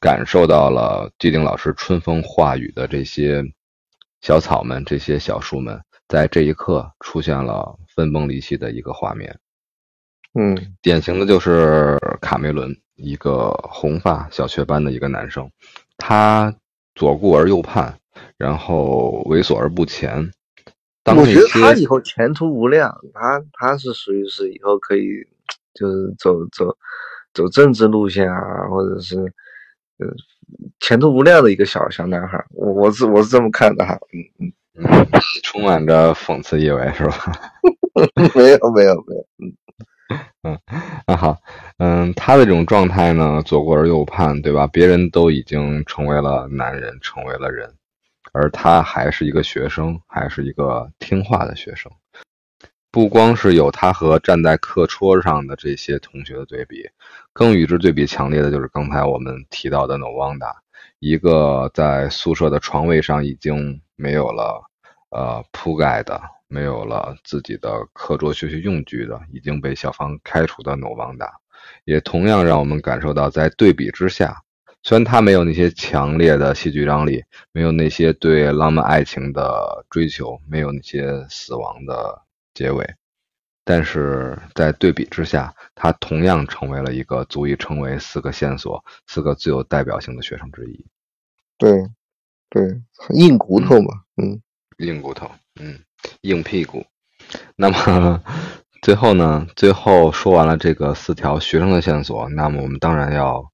[0.00, 3.42] 感受到了季丁老师春风化雨的这些
[4.20, 9.36] 小草们、这些小树们，在这一刻出现了分崩离析的一个画面。
[10.40, 15.50] 嗯，典型的就是卡梅伦，一个红发小雀斑的一个男生，
[15.96, 16.54] 他
[16.94, 17.92] 左顾而右盼，
[18.36, 20.30] 然后猥琐而不前。
[21.06, 25.26] 我觉得他以后前途无量，他他是属于是以后可以
[25.74, 26.76] 就是走走
[27.34, 29.16] 走政治路线啊，或者是
[29.98, 30.06] 呃
[30.78, 34.52] 前途无量的一个小小男孩，我我是我是这么看的哈，嗯。
[34.80, 34.84] 嗯，
[35.42, 37.32] 充满着讽刺意味是吧？
[38.36, 39.52] 没有没有没有，嗯
[40.42, 40.58] 嗯，
[41.06, 41.36] 那好，
[41.78, 44.66] 嗯，他的这种状态呢，左顾而右盼，对吧？
[44.66, 47.74] 别人都已经成为了男人，成为了人。
[48.32, 51.90] 而他还是一个学生，还是一个听话的学生。
[52.90, 56.88] 不光是有他和站在课桌上的这些同学的对比，
[57.32, 60.52] 更与之对比强烈的就是刚才我们提到的 Novanda，
[60.98, 64.62] 一个在宿舍的床位上已经没有了
[65.10, 71.30] 呃铺盖的，没有了自己的课桌学习用具的，已经被校方开除的 Novanda，
[71.84, 74.42] 也同样让我们感受到在对比之下。
[74.82, 82.22] 虽然他没有那些强烈的戏剧张力，没有那些对浪漫爱情的追求，没有那些死亡的
[82.54, 82.88] 结尾，
[83.64, 90.86] 但是在对比之下，他同样成为了一个足以成为四个线索、四个最有代表性的学生之一。
[91.58, 91.70] 对，
[92.48, 92.80] 对，
[93.10, 94.40] 硬骨头嘛，嗯，
[94.78, 95.28] 硬骨头，
[95.60, 95.78] 嗯，
[96.22, 96.84] 硬屁股。
[97.56, 98.22] 那么
[98.82, 99.46] 最后呢？
[99.56, 103.50] 最后说完了这个四条学生的线索，那么我们当然要。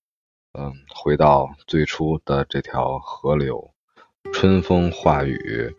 [0.56, 3.72] 嗯，回到最初的这条河流，
[4.32, 5.74] 春风化雨，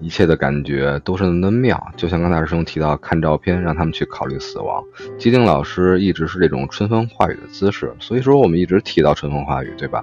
[0.00, 1.92] 一切的感觉都是那么妙。
[1.94, 4.82] 就像刚才师兄提到看照片，让他们去考虑死亡。
[5.18, 10.02] 基丁老师一直是这种春风化雨的姿势，所以说我们一直提到春风化雨，对吧？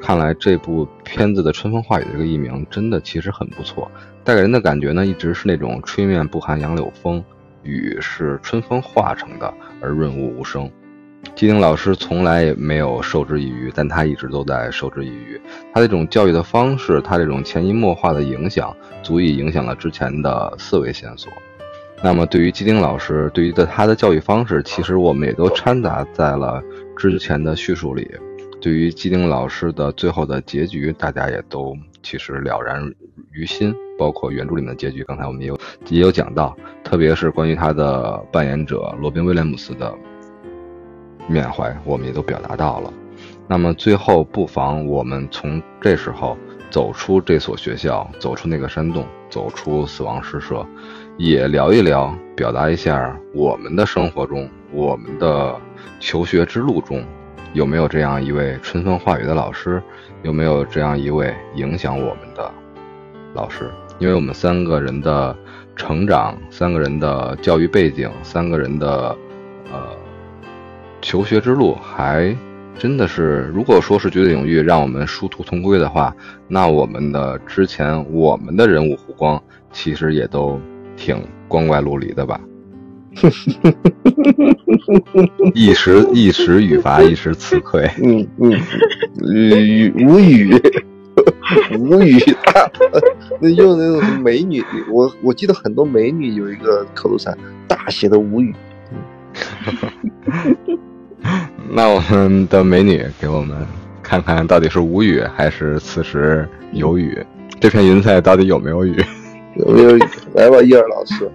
[0.00, 3.90] 看来这部片子的春风化雨这个译名真的其实很不错，
[4.28, 7.24] 带给人的感觉呢，一直是那种吹面不寒杨柳风，
[7.62, 10.70] 雨是春风化成的，而润物无声。
[11.34, 15.40] 基丁老师从来也没有授之以渔，但他一直都在授之以渔。
[15.72, 21.32] 他这种教育的方式，他这种潜移默化的影响，足以影响了之前的四维线索。
[22.02, 26.62] 那么，对于基丁老师，对于的他的教育方式，其实我们也都掺杂在了
[26.98, 28.06] 之前的叙述里。
[28.60, 32.92] 对于基丁老师的最后的结局，大家也都其实了然
[33.32, 33.74] 于心。
[33.98, 35.58] 包括原著里面的结局，刚才我们也有
[35.88, 39.92] 也有讲到，特别是关于他的扮演者罗宾威廉姆斯的
[41.26, 42.92] 缅怀，我们也都表达到了。
[43.48, 46.38] 那么最后，不妨我们从这时候
[46.70, 50.64] 走出这所学校，走出那个山洞，走出死亡诗社，
[51.16, 55.60] 也聊一聊，表达一下我们的生活中，我们的
[55.98, 57.04] 求学之路中。
[57.54, 59.82] 有没有这样一位春风化雨的老师？
[60.22, 62.50] 有没有这样一位影响我们的
[63.34, 63.70] 老师？
[63.98, 65.36] 因为我们三个人的
[65.74, 69.16] 成长，三个人的教育背景，三个人的
[69.72, 69.96] 呃
[71.00, 72.36] 求学之路，还
[72.78, 76.14] 真的是，如果说是绝对领域让我们殊途同归的话，
[76.46, 80.60] 那我们的之前我们的人物弧光，其实也都
[80.96, 82.40] 挺光怪陆离的吧。
[85.54, 87.88] 一时一时语乏，一时词愧。
[88.02, 88.52] 嗯嗯，
[89.32, 90.50] 语无语，
[91.78, 92.18] 无语。
[93.40, 98.54] 那用那种美女，我我记得很多美女有一个口头禅，大写的无语。
[101.70, 103.56] 那我们的美女给我们
[104.02, 107.18] 看看到底是无语还是此时有雨？
[107.60, 108.94] 这片云彩到底有没有雨？
[109.56, 110.02] 有没有雨？
[110.34, 111.30] 来吧，叶儿老师。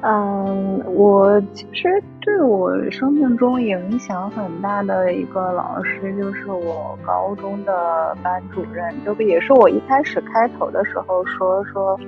[0.00, 11.98] 嗯，我其实对我生命中影响很大的一个老师，就是我高中的班主任，这个也是我一开始开头的时候说说，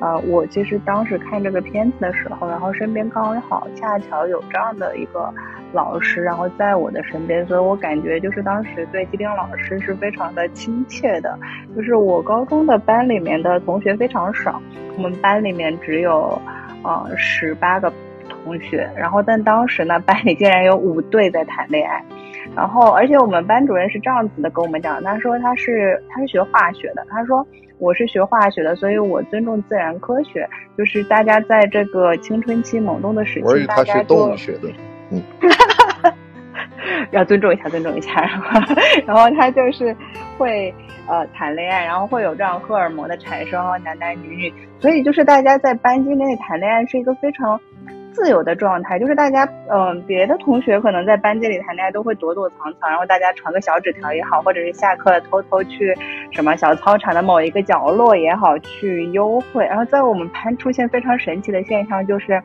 [0.00, 5.32] 呃，我其实当时看这个片子的时候，然后身边刚好恰巧有这样的一个
[5.72, 11.38] 老师，然后在我的身边，所以我感觉就是当时对基丁老师是非常的亲切的。
[11.74, 14.60] 就是我高中的班里面的同学非常少，
[14.98, 16.38] 我们班里面只有。
[16.82, 17.92] 呃，十八个
[18.28, 22.02] 同学，然后但当时呢，班里竟然有五对在谈恋爱，
[22.56, 27.46] 然后而且我们班主任是这样子的跟我们讲，他说他是他是学化学的，他说
[27.78, 34.74] 我是学化学的，所以我尊重自然科学，就是大家在这个青春期懵懂的时期，大家动物学的，嗯，
[37.10, 38.74] 要尊重一下，尊重一下， 然后
[39.06, 39.96] 然后他就是
[40.38, 40.74] 会。
[41.08, 47.60] 呃，谈恋爱，然后会有这样荷尔蒙的产生，男男女女，所以就是大家在班级内谈恋爱是一个非常
[48.12, 55.92] 自由的状态，就是大家，嗯，别的同学可能在班级里谈恋爱都会躲躲藏藏，然后大家传个小纸条也好，或者是下课偷偷去
[56.30, 62.40] 什么小操场的某一个角落也好去幽会，然后在我们班出现非常神奇的现象，就是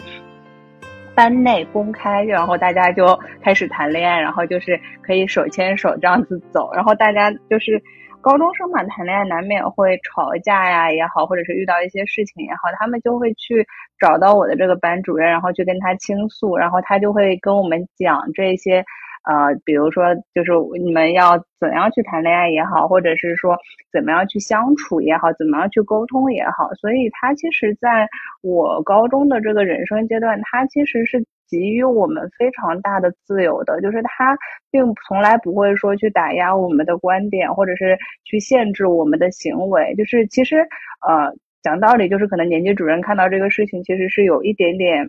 [1.15, 7.81] 班内公开，然后大家就开始谈恋爱，然后就是可以手牵手这样子走，然后大家就是。
[8.21, 13.63] 高中生嘛，谈恋爱难免会吵架呀也好，或者是遇到一些事情也好，他们就会去
[13.99, 18.83] 找到我的这个班主任，然后去跟他倾诉，然后他就会跟我们讲这些，
[19.25, 20.51] 呃，比如说就是
[20.83, 23.57] 你们要怎样去谈恋爱也好，或者是说
[23.91, 28.07] 怎么样去相处也好，怎么样去沟通也好，所以他其实在
[28.41, 31.25] 我高中的这个人生阶段，他其实是。
[31.47, 34.35] 给予我们非常大的自由的，就是他
[34.71, 39.93] 并从来不会说去打压我们的观点，或者是去限制我们的行为。
[39.95, 40.67] 就是其实，
[41.07, 45.07] 呃，讲道理，就是可能年级主任看到这个事情，其实是有一点点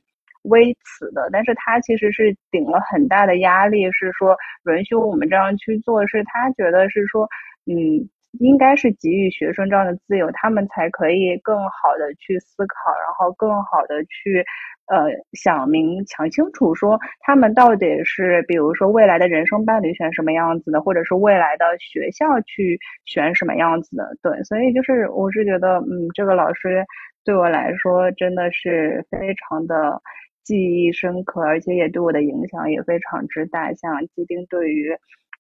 [0.49, 4.37] 微词的，但是他其实是顶了很大的压力，是说
[4.73, 7.29] 允许我们这样去做，是他觉得是说，
[7.67, 8.09] 嗯，
[8.41, 14.45] 应该是给予学生这样的自由，他们才可以更好的去思考，然后更好的去。
[14.89, 26.85] 呃，想明想清楚，说他们到底是，比如说未来的人生伴侣选什么样子的，或者是未来的学校去选什么样子的，对，所以就是我是觉得，嗯，这个老师
[27.25, 30.01] 对我来说真的是非常的
[30.47, 34.93] 记忆深刻，而且也对我的影响也非常之大，像基丁对于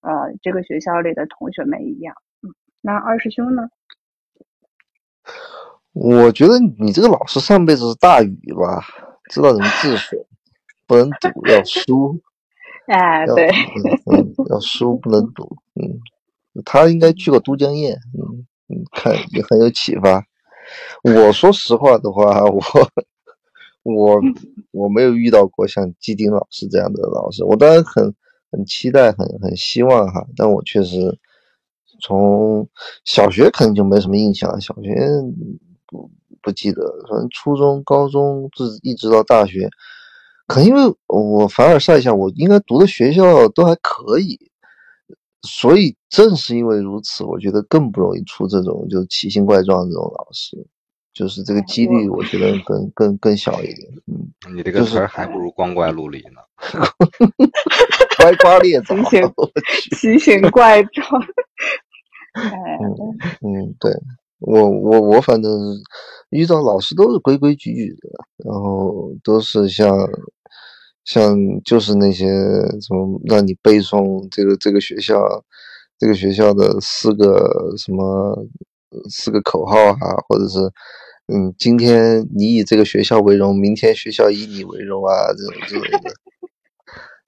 [0.03, 2.13] 呃这个学校里的同学们一样。
[2.43, 3.69] 嗯，那二师兄呢？
[5.93, 8.83] 我觉得你这个老师上辈子是大禹吧。
[9.31, 10.27] 知道怎么治水，
[10.87, 12.21] 不能赌，要输。
[12.87, 13.49] 哎，对，
[14.13, 15.57] 嗯，要输不能赌。
[15.75, 16.01] 嗯，
[16.65, 20.25] 他应该去过都江堰，嗯嗯，看也很有启发。
[21.03, 22.61] 我说实话的话，我
[23.95, 24.21] 我
[24.73, 27.45] 我没有遇到过像基丁老师这样的老师。
[27.45, 28.15] 我当然很
[28.51, 31.19] 很期待，很很希望哈，但我确实
[32.01, 32.69] 从
[33.05, 34.95] 小学可能就没什么印象，小学
[35.87, 36.11] 不。
[36.43, 36.81] 不记得，
[37.11, 39.69] 反正初中、高中自一直到大学，
[40.47, 44.39] 可能因为我凡尔赛一下，我应该读的学校都还可以，
[45.43, 50.65] 所以正是因为如此，我觉得更不容易出这种就是奇形怪状这种老师。
[51.17, 53.89] 就是这个几率，我觉得更更更小一点。
[54.07, 56.43] 嗯，你这个词儿还不如光怪陆离呢。
[58.23, 58.95] 歪瓜裂枣，
[59.97, 61.07] 奇形 怪状。
[62.35, 62.51] 嗯
[63.41, 63.91] 嗯，对
[64.41, 65.51] 我我我反正
[66.29, 68.11] 遇到老师都是规规矩矩的，
[68.45, 69.89] 然后都是像
[71.05, 72.27] 像就是那些
[72.83, 75.17] 什么让你背诵这个这个学校
[75.99, 78.37] 这个学校的四个什么
[79.09, 79.97] 四个口号啊，
[80.29, 80.59] 或者是
[81.29, 86.15] 嗯，今天你以这个学校为荣，明天学校以你为荣啊，这种之类的。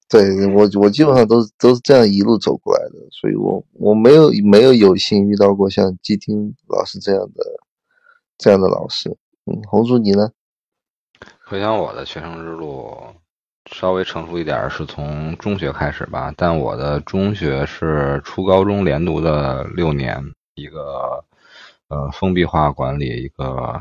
[0.07, 7.43] 对我，我基本上都是都是这样一路走过来的，所以我我没有没有有幸遇到过像基丁老师这样的
[8.37, 9.09] 这样的老师。
[9.45, 10.31] 嗯，红叔你呢？
[11.45, 12.95] 回想我的学生之路，
[13.71, 20.23] 稍微成熟一点是从中学开始吧，但我的中学是初高中连读的六年，
[20.55, 21.23] 一个
[21.89, 23.79] 呃封闭化管理，一个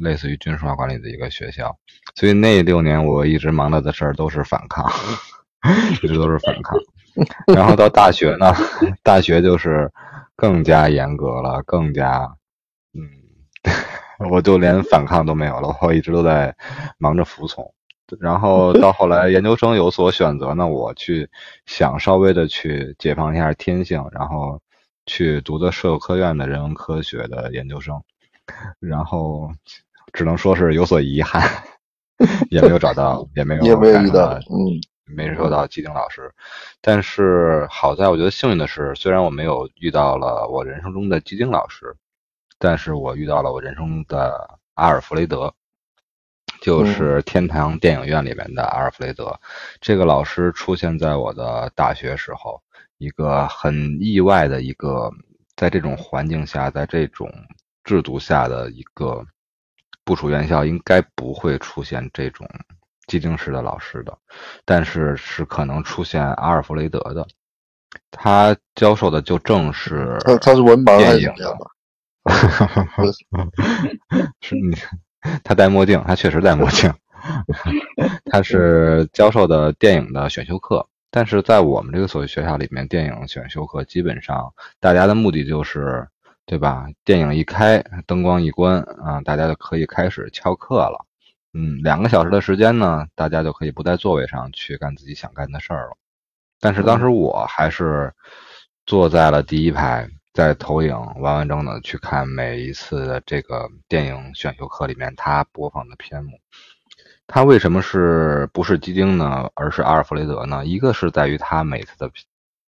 [0.00, 1.76] 类似于军事化管理的一个学校，
[2.14, 4.88] 所以那六年我一直忙着的事儿都是反抗。
[6.02, 6.74] 一直都是反抗，
[7.54, 8.50] 然后到大学呢，
[9.02, 9.92] 大学就是
[10.34, 12.34] 更加严格了，更加，
[12.94, 13.06] 嗯，
[14.30, 16.56] 我就连反抗都没有了，我一直都在
[16.96, 17.74] 忙着服从。
[18.18, 21.28] 然后到后来研究生有所选择呢，我去
[21.66, 24.58] 想稍微的去解放一下天性，然后
[25.06, 28.02] 去读的社科院的人文科学的研究生，
[28.78, 29.52] 然后
[30.12, 31.42] 只能说是有所遗憾，
[32.50, 34.80] 也没有找到，也没有也没有遇到，嗯。
[35.12, 36.32] 没收到基丁老师，
[36.80, 41.96] 但是好在我觉得幸运的是，虽然我没有遇到了我人生中的基丁老师，
[42.60, 45.52] 但是我遇到了我人生的阿尔弗雷德，
[46.62, 49.36] 就是天堂电影院里面的阿尔弗雷德。
[49.80, 52.62] 这个老师出现在我的大学时候，
[53.00, 55.10] 一个很意外的一个，
[55.56, 57.28] 在这种环境下，在这种
[57.82, 59.26] 制度下的一个
[60.04, 62.48] 部署院校，应该不会出现这种。
[63.06, 64.16] 基丁式的老师的，
[64.64, 67.26] 但是是可能出现阿尔弗雷德的，
[68.12, 71.34] 他教授的就正是他他是文盲还是怎样
[74.40, 74.76] 是你
[75.42, 76.94] 他戴墨镜，他确实戴墨镜，
[78.30, 86.06] 他是教授的电影的选修课，但是在我们这个所谓学校里面，电影选修课基本上大家的目的就是，
[86.46, 86.86] 对吧？
[87.04, 91.04] 电影一开，灯光一关啊，大家就可以开始翘课了。
[91.52, 95.96] 嗯，两个小时的时间呢，大家就可以不在座位上去干自己想干的事儿了。
[96.60, 98.12] 但是当时我还是
[98.86, 106.38] 坐在了第一排，在投影完完整整的去看每一次的这个电影选修课里面他播放的片目。
[107.32, 110.66] 他为什么是不是基丁呢，而是阿尔弗雷德呢？
[110.66, 112.10] 一个是在于他每次的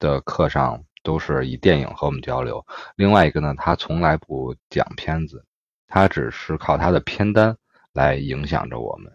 [0.00, 5.44] 的课上都是以电影和我们交流，另外一个呢，他从来不讲片子，
[5.86, 7.56] 他只是靠他的片单。
[7.94, 9.10] 来影响着我们，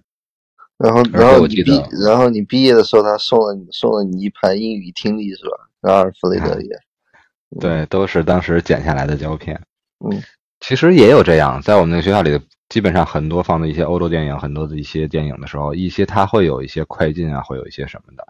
[0.77, 5.91] 然后，然后你毕，然后你毕业的时候，他送了你送了你一盘英语听力是吧？
[5.93, 6.69] 阿尔弗雷德也，
[7.61, 9.55] 对，都是当时剪下来的胶片。
[10.03, 10.21] 嗯，
[10.59, 12.37] 其实也有这样，在我们那个学校里，
[12.73, 18.27] 基本上很多放的一些欧洲电影，很多的一些电影的时候，一些它会有一些快进啊，会有一些什么的，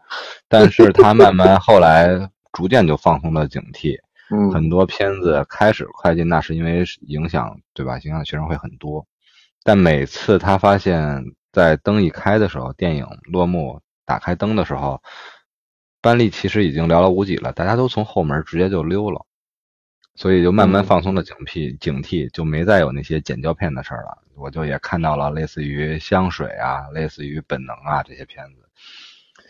[0.50, 3.98] 但是他慢慢后来逐渐就放松了警惕。
[4.36, 7.98] 嗯，很多片子开始快进，那是因为影响，对吧？
[8.00, 9.08] 影响学生会很多。
[9.64, 11.24] 但每次他发现，
[11.54, 15.02] 在灯一开的时候，电影落幕，打开灯的时候，
[16.02, 19.26] 班里其实已经寥寥无几了，大家都从后门直接就溜了，
[20.16, 24.18] 所以就慢慢放松了警惕，警惕就没再有那些剪胶片的事儿了。
[24.36, 28.64] 我就也看到了类似于香水啊，类似于本能啊这些片子，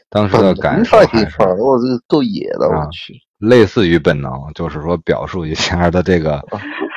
[0.09, 6.43] 当时的感受还是我这个够野的，我去，类似于本能，就是说表述一下的这个。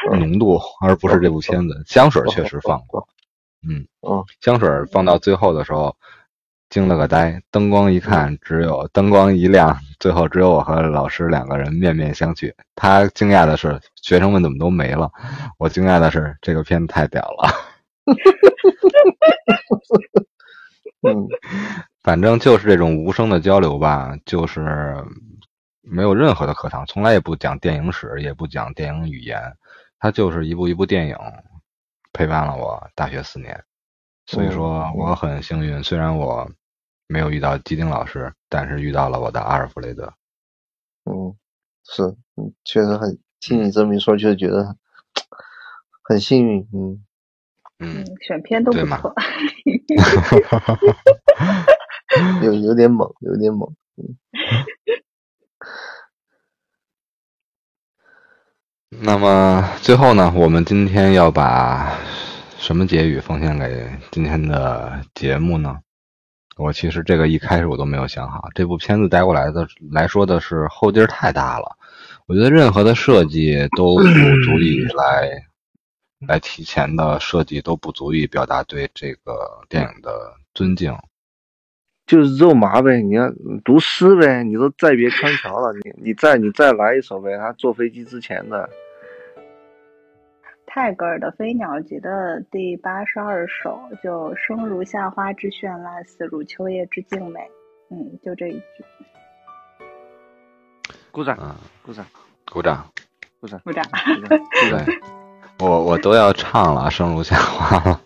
[0.09, 1.83] 浓度，而不是这部片子。
[1.85, 3.09] 香水确实放过，
[3.69, 3.85] 嗯，
[4.41, 5.97] 香水放到最后的时候，
[6.69, 7.41] 惊了个呆。
[7.51, 12.53] 灯光一看，只有灯光一亮，最后只有我和老师两个人面面相觑。
[12.75, 15.11] 他惊讶的是，学生们怎么都没了？
[15.59, 17.51] 我惊讶的是，这个片子太屌了。
[21.03, 21.27] 嗯，
[22.03, 24.95] 反正就是这种无声的交流吧，就是
[25.83, 29.41] 没有任何的课堂，从来也不讲电影史，也不讲电影语言。
[29.99, 31.17] 它就是一部一部电影
[32.13, 33.65] 陪伴了我大学四年，
[34.27, 35.83] 所以说我很幸运。
[35.83, 36.51] 虽然我
[37.07, 40.13] 没有遇到基丁老师，但是遇到了我的阿尔弗雷德。
[41.05, 41.37] 嗯，
[41.85, 42.03] 是，
[42.37, 44.77] 嗯，确实很听你这么一说，就是觉得
[46.03, 46.69] 很幸运。
[46.73, 47.05] 嗯
[47.79, 49.15] 嗯，选片都不错，
[52.43, 53.75] 有有点猛，有点猛。
[53.97, 54.17] 嗯。
[58.89, 61.99] 那么最后呢，我们今天要把
[62.67, 65.79] 什么结语奉献给今天的节目呢？
[66.57, 68.49] 我其实这个一开始我都没有想好。
[68.57, 71.77] 这部片子带过来的来说的是后劲儿太大了，
[72.27, 75.31] 我觉得任何的设计都不足以来
[76.27, 80.93] 来提前的设计都不足以表达对这个电影的尊敬。
[82.05, 83.33] 就是肉麻呗，你要
[83.65, 88.69] 读诗呗，你都再别康桥了，你你再你再来一首呗，他坐飞机之前的。
[90.67, 97.41] 泰戈尔的《飞鸟集》的第八十二首，就生如夏花之绚烂，死如秋叶之静美。
[97.91, 98.85] 嗯，就这一句。
[101.11, 102.05] 鼓掌，鼓掌，
[102.53, 102.91] 鼓掌，
[103.41, 103.85] 鼓掌，鼓掌。
[103.85, 104.27] 鼓
[104.71, 104.85] 掌，
[105.61, 108.01] 我我都要唱了，生如夏花了。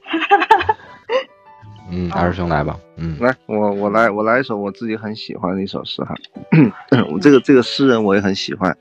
[1.91, 2.79] 嗯，二师兄来吧。
[2.97, 6.15] 嗯，来，我我来我来一首我自己很喜欢的一首诗哈。
[7.11, 8.77] 我这个这个诗人我也很喜欢，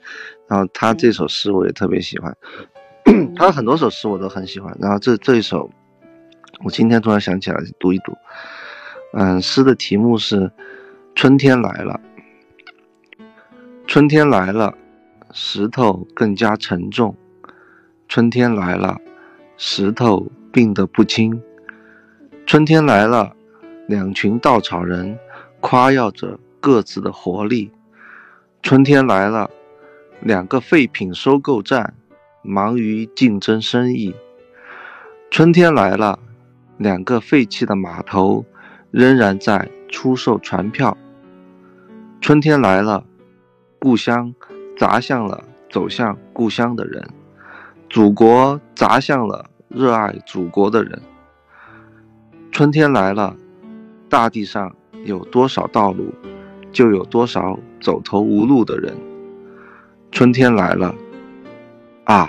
[0.47, 2.37] 然后他这首诗我也特别喜欢。
[3.35, 5.69] 他很多首诗我都很喜欢，然后这这一首，
[6.63, 8.13] 我今天突然想起来读一读。
[9.13, 10.41] 嗯，诗的题目是
[11.15, 11.99] 《春天来了》。
[13.87, 14.75] 春天来了，
[15.31, 17.15] 石头更加沉重。
[18.07, 18.97] 春天来了，
[19.57, 21.41] 石头病得不轻。
[22.45, 23.35] 春天来了，
[23.87, 25.17] 两群稻草人
[25.59, 27.71] 夸耀着各自的活力。
[28.61, 29.49] 春天来了，
[30.21, 31.95] 两个废品收购站。
[32.41, 34.15] 忙于竞争生意。
[35.29, 36.19] 春天来了，
[36.77, 38.45] 两个废弃的码头
[38.91, 40.97] 仍然在出售船票。
[42.21, 43.05] 春天来了，
[43.79, 44.33] 故乡
[44.77, 47.07] 砸向了走向故乡的人，
[47.89, 51.01] 祖国砸向了热爱祖国的人。
[52.51, 53.35] 春天来了，
[54.09, 54.75] 大地上
[55.05, 56.13] 有多少道路，
[56.71, 58.97] 就有多少走投无路的人。
[60.11, 60.95] 春天来了。
[62.09, 62.27] 啊，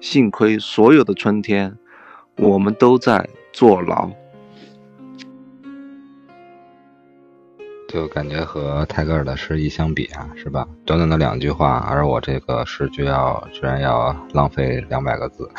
[0.00, 1.76] 幸亏所有的春天，
[2.36, 4.08] 我们都在坐牢。
[7.88, 10.64] 就感觉和泰戈尔的诗意相比啊，是吧？
[10.86, 15.50] 短短的两句话，而我这个诗就要居然要浪费两百个字，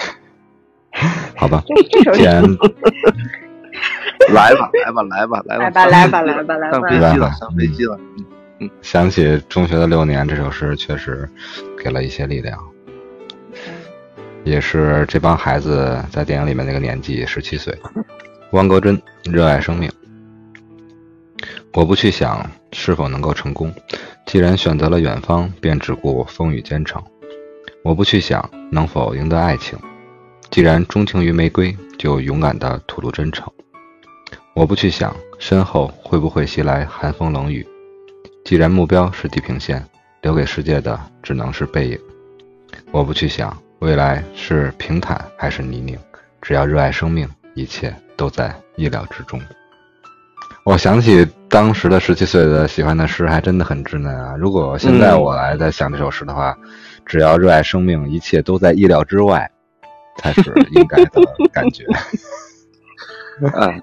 [1.36, 1.62] 好吧？
[2.16, 2.42] 既然
[4.34, 8.00] 来吧，来吧，来吧，来吧，来吧，来吧，来吧，上飞机了，上飞机了。
[8.82, 11.30] 想起中学的六年，这首诗确实
[11.84, 12.58] 给了一些力量。
[14.44, 17.78] 也是这帮孩子在电影里面那个年纪，十七岁。
[18.52, 19.90] 汪国真热爱生命。
[21.74, 23.74] 我不去想是否能够成功，
[24.26, 27.02] 既然选择了远方，便只顾风雨兼程。
[27.84, 29.80] 我不去想能否赢得爱情，
[30.50, 33.48] 既然钟情于玫瑰，就勇敢地吐露真诚。
[34.54, 37.66] 我不去想身后会不会袭来寒风冷雨，
[38.44, 39.88] 既然目标是地平线，
[40.22, 42.00] 留给世界的只能是背影。
[42.92, 43.56] 我不去想。
[43.82, 45.98] 未来是平坦还是泥泞？
[46.40, 49.42] 只要热爱生命，一切都在意料之中。
[50.64, 54.36] 我想起当时的十七岁的喜欢的诗，还真的很稚嫩啊！
[54.38, 56.56] 如果现在我来再想这首诗的话，
[57.08, 59.50] 只要热爱生命，一切都在意料之外，
[60.18, 61.20] 才是应该的
[61.52, 61.84] 感觉。
[63.58, 63.74] 啊，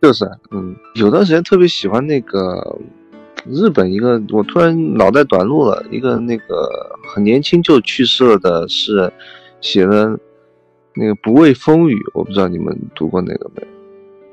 [0.00, 2.78] 就是，嗯，有段时间特别喜欢那个。
[3.46, 5.84] 日本一个，我突然脑袋短路了。
[5.90, 6.68] 一个那个
[7.14, 9.12] 很年轻就去世了的诗人，
[9.60, 10.18] 写的
[10.94, 13.62] 那个不畏风雨，我不知道你们读过那个没？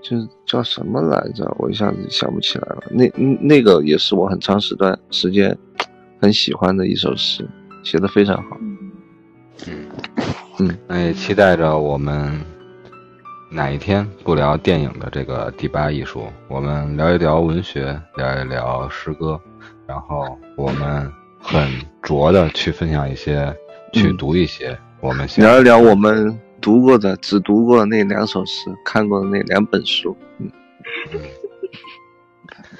[0.02, 1.50] 就是叫什么来着？
[1.58, 2.84] 我一下子想不起来了。
[2.92, 5.58] 那那个也是我很长时段时间
[6.22, 7.48] 很喜欢的一首诗，
[7.84, 8.58] 写的非常好。
[9.68, 9.86] 嗯
[10.60, 12.55] 嗯，那也期待着我们。
[13.50, 16.28] 哪一天不聊电影的这个第八艺术？
[16.48, 19.40] 我们聊一聊文学，聊一聊诗歌，
[19.88, 21.70] 然后我们很
[22.02, 23.56] 拙的去分享一些，
[23.94, 24.78] 去读一些。
[25.00, 30.18] 我们聊一聊我们读过的，只读过那两首诗，看过的那两本书。
[30.40, 30.52] 嗯，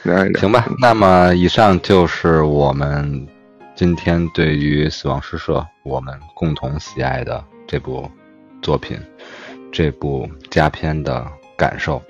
[0.04, 0.40] 聊一聊。
[0.42, 3.28] 行吧，那么以上就是我们
[3.76, 8.10] 今天对于《死亡诗社》我们共同喜爱的这部
[8.62, 8.98] 作品。
[9.76, 12.02] 这部佳片的感受，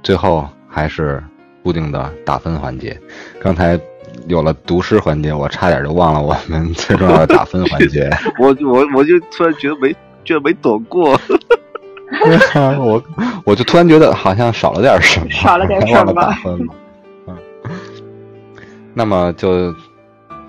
[0.00, 1.20] 最后还是
[1.60, 2.96] 固定的打分环节。
[3.42, 3.76] 刚才
[4.28, 8.08] 有了读诗环节，我差点就忘了我们最重要的打分环节。
[8.38, 9.92] 我我我就突然觉得没，
[10.22, 11.20] 居然没躲过。
[12.78, 13.02] 我
[13.44, 16.12] 我就突然觉得好像少了点什么，少了点 什么。
[16.12, 16.74] 打分了。
[17.26, 17.36] 嗯，
[18.94, 19.74] 那么就。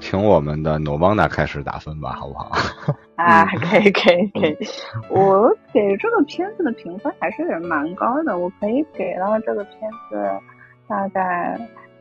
[0.01, 2.51] 请我们的诺邦达开始打分吧，好不好？
[3.15, 4.57] 啊，可以，可以，可以。
[5.09, 10.27] 我给这个片子的评分还是蛮高的，我可以给到这个片子
[10.87, 11.55] 大概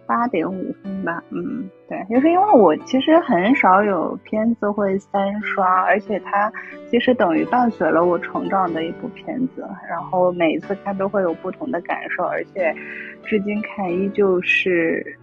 [0.07, 1.23] 八点五分吧。
[1.29, 6.51] 嗯，对，就是因为我其实很少有片子会三刷，而且它
[6.91, 12.75] 其实等于伴随了我成长的一部片子，然后每一次看都会有不同的感受，而且
[13.27, 15.19] 至今看依旧是，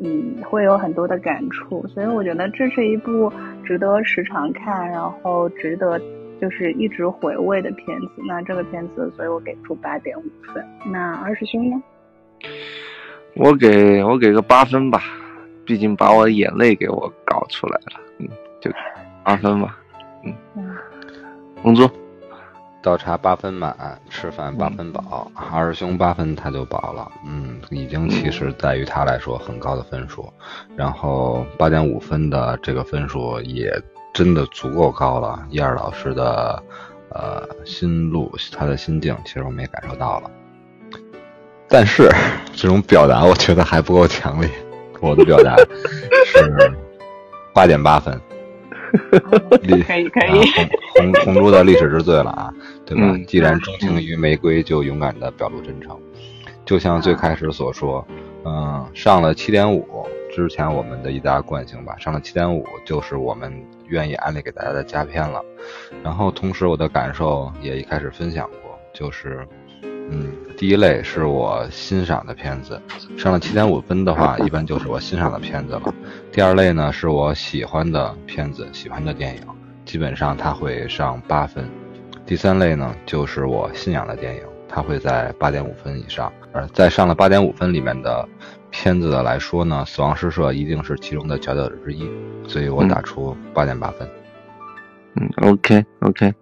[0.00, 1.86] 嗯，会有很多的感触。
[1.88, 3.32] 所以我觉得这是一部
[3.64, 6.00] 值得时常看，然后值得。
[6.40, 10.22] 就是一直回味的片子，那这个片子，所以我给出八点五
[10.54, 10.64] 分。
[10.90, 11.76] 那二师兄呢？
[13.34, 15.02] 我给我给个八分吧，
[15.66, 18.26] 毕竟把我眼泪给我搞出来了，嗯，
[18.58, 18.70] 就
[19.22, 19.76] 八分吧，
[20.24, 20.32] 嗯。
[21.60, 21.86] 红猪，
[22.82, 30.32] 倒茶八分满，吃饭八分饱，二师兄八分他就饱了，嗯，已经其实在于他来说很高的分数，
[30.76, 33.72] 然后八点五分的这个分数也。
[34.12, 36.60] 真的足够高了，叶儿老师的
[37.10, 40.30] 呃心路，他的心境，其实我们也感受到了。
[41.68, 42.10] 但是
[42.52, 44.50] 这种表达，我觉得还不够强烈。
[45.00, 45.54] 我的表达
[46.26, 46.72] 是
[47.54, 48.20] 八点八分，
[49.86, 50.40] 可以 可以。
[50.98, 52.52] 红红猪的历史之最了啊，
[52.84, 53.18] 对吧？
[53.26, 55.98] 既然钟情于玫瑰，就勇敢的表露真诚。
[56.64, 58.06] 就像最开始所说，
[58.44, 59.86] 嗯，上了七点五。
[60.32, 63.52] 之前我们的一大惯性吧，上了七点五就是我们
[63.88, 65.42] 愿意安利给大家的佳片了。
[66.04, 69.44] 然后同时我的感受也一开始分享过，就是，
[70.08, 72.80] 嗯，第一类是我欣赏的片子，
[73.18, 75.94] 上了七点五分的话，一般就是我欣赏的片子了。
[76.32, 79.42] 第二类呢是我喜欢的片子，喜欢的电影，
[79.84, 81.68] 基本上它会上八分。
[82.24, 86.32] 第三类呢就是我信仰的电影，它会在八点五分以上。
[86.52, 88.28] 而在上了八点五分里面的。
[88.72, 92.08] 片子的来说呢，《死亡诗社》一定是其中的佼佼者之一，
[92.46, 94.08] 所以我打出八点八分。
[95.16, 96.32] 嗯，OK OK，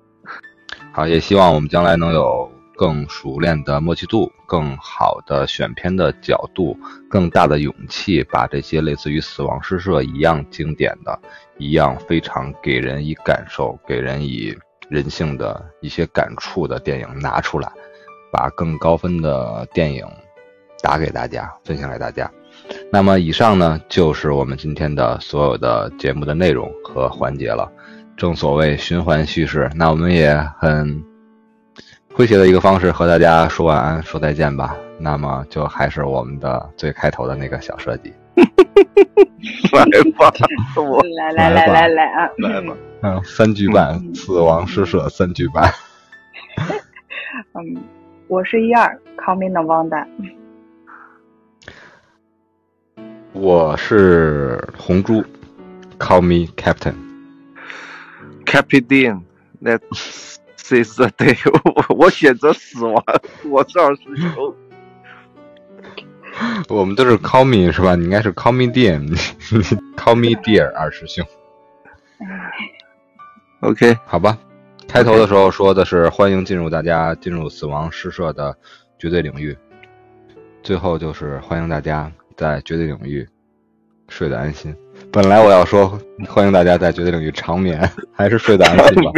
[0.93, 6.79] 好，也希望我们将来能有更熟练的默契度、更好的选片的角度、
[7.11, 11.21] 更大的勇气，把这些类似于《死亡诗社》一样经典的、
[11.59, 14.57] 一样非常给人以感受、给人以
[14.89, 17.69] 人性的一些感触的电影拿出来，
[18.33, 20.07] 把更高分的电影。
[20.81, 22.31] 打给大家，分享给大家。
[22.93, 27.69] 那么以上呢，就是我们今天的所有的节目的内容和环节了。
[28.17, 31.05] 正所谓循环叙事，那我们也很
[32.19, 34.77] 诙谐的一个方式和大家说晚安、说再见吧。
[34.99, 38.13] 那么就还是我们的最开头的那个小设计。
[39.71, 40.33] 来吧，
[40.75, 42.77] 我来来来来来啊，来吧。
[43.03, 45.73] 嗯，三句半，死亡诗社三句半。
[47.55, 47.77] 嗯，
[48.27, 50.05] 我是一二，Call me Novanda。
[53.33, 55.25] 我是红猪
[56.01, 56.97] ，Call me Captain。
[58.45, 59.21] Captain,
[60.69, 61.35] seize the day。
[61.89, 63.03] 我我选择死亡，
[63.49, 64.55] 我是二师兄。
[66.69, 67.95] 我们都是 Call me 是吧？
[67.95, 71.27] 你应该是 Call me dear，Call me dear 二师兄。
[73.61, 74.39] OK，好吧。
[74.87, 78.57] 开头的时候说的是欢迎进入大家进入死亡诗社的
[78.99, 79.57] 绝对领域，
[80.63, 82.13] 最后就是欢迎大家。
[82.37, 83.29] 在绝对领域
[84.09, 84.73] 睡得安心。
[85.11, 85.99] 本来我要说
[86.29, 87.81] 欢迎大家在绝对领域长眠，
[88.13, 89.11] 还是睡得安心吧。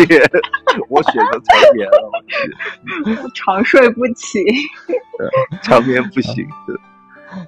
[0.89, 4.39] 我选择长眠了，长睡不起，
[5.63, 6.47] 长眠不行。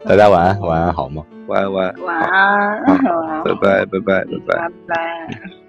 [0.04, 1.24] 大家晚安，晚安好吗？
[1.46, 5.61] 晚安，晚安，晚安，拜拜，拜拜，拜拜，拜拜。